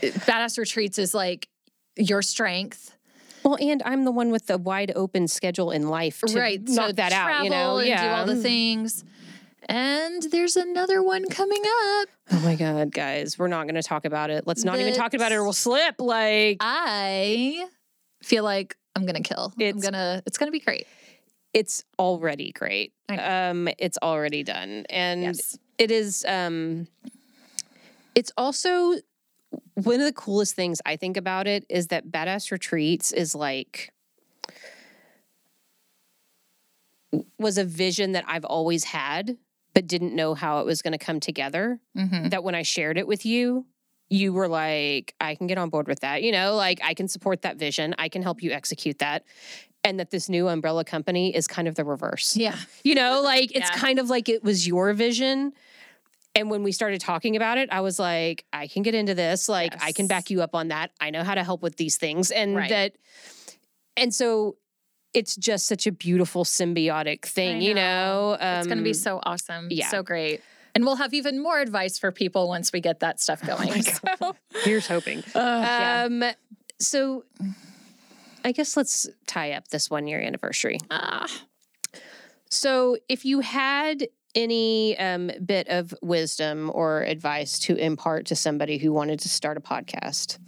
[0.00, 1.48] badass retreats is like
[1.96, 2.96] your strength.
[3.44, 6.60] well and i'm the one with the wide open schedule in life to right.
[6.68, 9.04] knock to that out you know yeah do all the things.
[9.68, 11.62] And there's another one coming
[12.00, 12.08] up.
[12.32, 15.14] oh my god guys we're not going to talk about it let's not even talk
[15.14, 17.66] about it or we'll slip like I
[18.22, 19.52] feel like I'm gonna kill.
[19.56, 20.22] I'm It's- gonna.
[20.26, 20.86] It's gonna be great.
[21.54, 22.92] it's already great.
[23.08, 25.58] Um, it's already done, and Yes.
[25.78, 26.24] it is.
[26.28, 26.88] Um,
[28.14, 28.94] it's also
[29.74, 33.92] one of the coolest things I think about it is that Badass Retreats is like
[37.38, 39.36] was a vision that I've always had,
[39.74, 41.80] but didn't know how it was going to come together.
[41.96, 42.28] Mm-hmm.
[42.28, 43.66] That when I shared it with you.
[44.12, 46.24] You were like, I can get on board with that.
[46.24, 47.94] You know, like I can support that vision.
[47.96, 49.24] I can help you execute that.
[49.82, 52.36] and that this new umbrella company is kind of the reverse.
[52.36, 52.56] Yeah.
[52.84, 53.78] You know, like it's Yeah.
[53.78, 55.54] kind of like it was your vision.
[56.34, 59.48] And when we started talking about it, I was like, I can get into this.
[59.48, 60.92] Like, I can back you up on that.
[61.00, 62.30] I know how to help with these things.
[62.30, 62.68] And Right.
[62.70, 62.92] that,
[63.96, 64.56] and so
[65.12, 68.36] it's just such a beautiful symbiotic thing, I you know.
[68.40, 68.58] know?
[68.58, 69.68] It's going to be Um, so awesome.
[69.70, 69.88] yeah.
[69.88, 70.40] So great.
[70.72, 73.82] And we'll have even more advice for people once we get that stuff going.
[73.82, 75.24] so, Here's hoping.
[75.34, 76.04] yeah.
[76.08, 76.22] Um,
[76.78, 77.24] so
[78.44, 80.78] I guess let's tie up this one year anniversary.
[80.92, 81.26] Ah,
[82.48, 88.78] So, if you had any um, bit of wisdom or advice to impart to somebody
[88.78, 90.38] who wanted to start a podcast,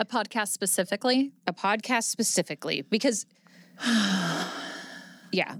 [0.00, 1.32] a podcast specifically.
[1.46, 3.26] a podcast specifically, because,
[5.32, 5.56] yeah,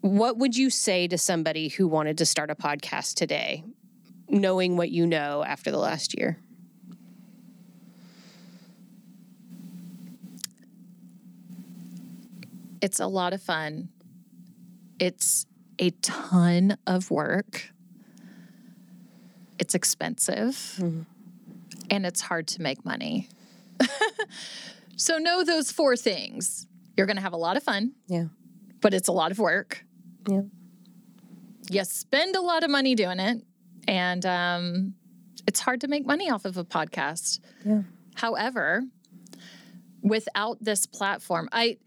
[0.00, 3.64] what would you say to somebody who wanted to start a podcast today,
[4.28, 6.38] knowing what you know after the last year?
[12.80, 13.90] It's a lot of fun.
[14.98, 15.46] It's
[15.80, 17.70] a ton of work.
[19.58, 20.78] It's expensive
[21.90, 23.28] and it's hard to make money.
[24.96, 26.66] so, know those four things.
[26.96, 28.26] You're going to have a lot of fun, Yeah.
[28.80, 29.84] but it's a lot of work.
[30.28, 30.42] Yeah.
[31.70, 33.42] You spend a lot of money doing it,
[33.88, 34.94] and um,
[35.46, 37.40] it's hard to make money off of a podcast.
[37.64, 37.82] Yeah.
[38.16, 38.82] However,
[40.02, 41.78] without this platform, I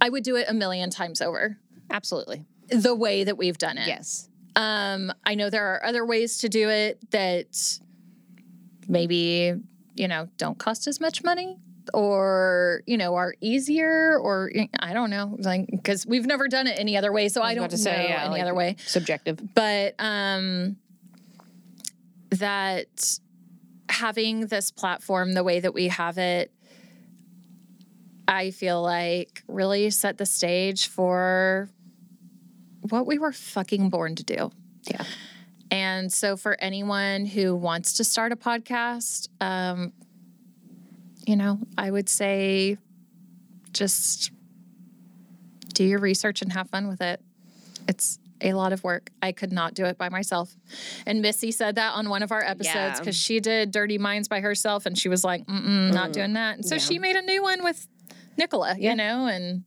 [0.00, 1.58] I would do it a million times over
[1.90, 2.44] Absolutely.
[2.70, 3.86] The way that we've done it.
[3.88, 4.28] Yes.
[4.56, 7.78] Um, I know there are other ways to do it that
[8.88, 9.54] maybe,
[9.94, 11.58] you know, don't cost as much money
[11.94, 16.78] or, you know, are easier or I don't know, like because we've never done it
[16.78, 18.76] any other way, so I, was don't to say, know yeah, any like- other way.
[18.84, 19.40] Subjective.
[19.54, 20.76] But um
[22.30, 23.18] that
[23.88, 26.52] having this platform the way that we have it
[28.26, 31.70] I feel like really set the stage for
[32.90, 34.50] what we were fucking born to do.
[34.90, 35.02] Yeah.
[35.70, 39.92] And so, for anyone who wants to start a podcast, um,
[41.26, 42.78] you know, I would say
[43.72, 44.30] just
[45.74, 47.20] do your research and have fun with it.
[47.86, 49.10] It's a lot of work.
[49.22, 50.54] I could not do it by myself.
[51.06, 52.98] And Missy said that on one of our episodes Yeah.
[52.98, 56.12] because she did Dirty Minds by herself and she was like, Mm-mm, not Mm.
[56.12, 56.56] doing that.
[56.56, 56.80] And so Yeah.
[56.80, 57.86] she made a new one with
[58.36, 58.90] Nicola, Yeah.
[58.90, 59.64] you know, and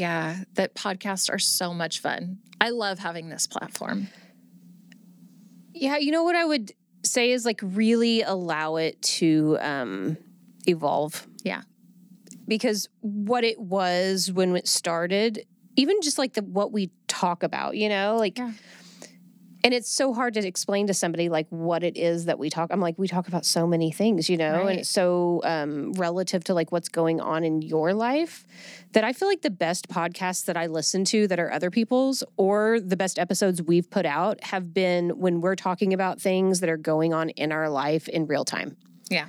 [0.00, 2.38] yeah, that podcasts are so much fun.
[2.60, 4.08] I love having this platform.
[5.74, 6.72] Yeah, you know what I would
[7.04, 10.16] say is like really allow it to um
[10.66, 11.26] evolve.
[11.44, 11.62] Yeah.
[12.48, 15.44] Because what it was when it started,
[15.76, 18.52] even just like the what we talk about, you know, like Yeah.
[19.62, 22.70] And it's so hard to explain to somebody like what it is that we talk.
[22.72, 26.44] I'm like, we talk about so many things, you know, and it's so um, relative
[26.44, 28.46] to like what's going on in your life
[28.92, 32.22] that I feel like the best podcasts that I listen to that are other people's
[32.36, 36.70] or the best episodes we've put out have been when we're talking about things that
[36.70, 38.76] are going on in our life in real time.
[39.10, 39.26] Yeah.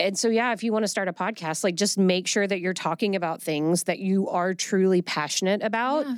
[0.00, 2.60] And so, yeah, if you want to start a podcast, like just make sure that
[2.60, 6.16] you're talking about things that you are truly passionate about Yeah.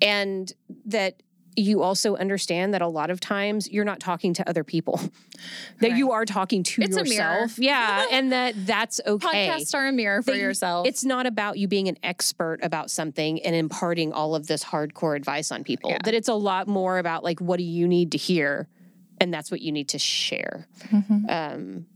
[0.00, 0.52] and
[0.86, 1.22] that
[1.56, 5.00] you also understand that a lot of times you're not talking to other people.
[5.80, 7.58] That you are talking to It's yourself.
[7.58, 9.48] Yeah and that that's okay.
[9.48, 10.86] Podcasts are a mirror for yourself.
[10.86, 15.16] it's not about you being an expert about something and imparting all of this hardcore
[15.16, 15.90] advice on people.
[15.90, 15.98] Yeah.
[16.04, 18.68] that it's a lot more about like what do you need to hear?
[19.20, 20.66] And that's what you need to share.
[20.90, 21.26] Mm-hmm.
[21.28, 21.86] um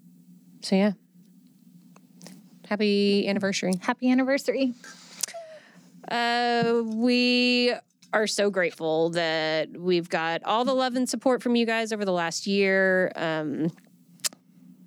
[0.61, 0.93] so yeah.
[2.69, 3.73] Happy anniversary.
[3.81, 4.75] Happy anniversary.
[6.11, 7.73] uh, we
[8.13, 12.05] are so grateful that we've got all the love and support from you guys over
[12.05, 13.13] the last year.
[13.17, 13.71] Um,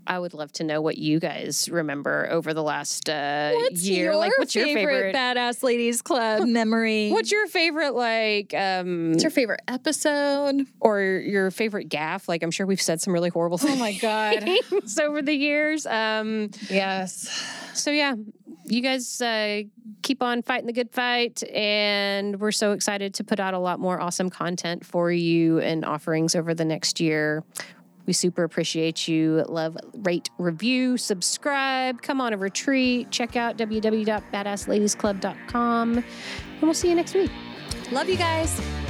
[0.08, 4.16] I would love to know what you guys remember over the last uh, year.
[4.16, 5.16] like, what's your favorite?
[5.16, 7.12] Badass Ladies Club memory?
[7.12, 10.66] What's your favorite like um What's your favorite episode?
[10.80, 12.28] or your favorite gaff?
[12.28, 14.48] Like I'm sure we've said some really horrible things Oh my God.
[15.02, 15.86] over the years.
[15.86, 17.44] Um yes.
[17.74, 18.16] so yeah,
[18.66, 19.64] you guys uh,
[20.02, 23.80] keep on fighting the good fight, and we're so excited to put out a lot
[23.80, 27.44] more awesome content for you and offerings over the next year.
[28.06, 29.44] We super appreciate you.
[29.48, 36.06] Love, rate, review, subscribe, come on a retreat, check out www.badassladiesclub.com, and
[36.62, 37.30] we'll see you next week.
[37.92, 38.81] Love you guys.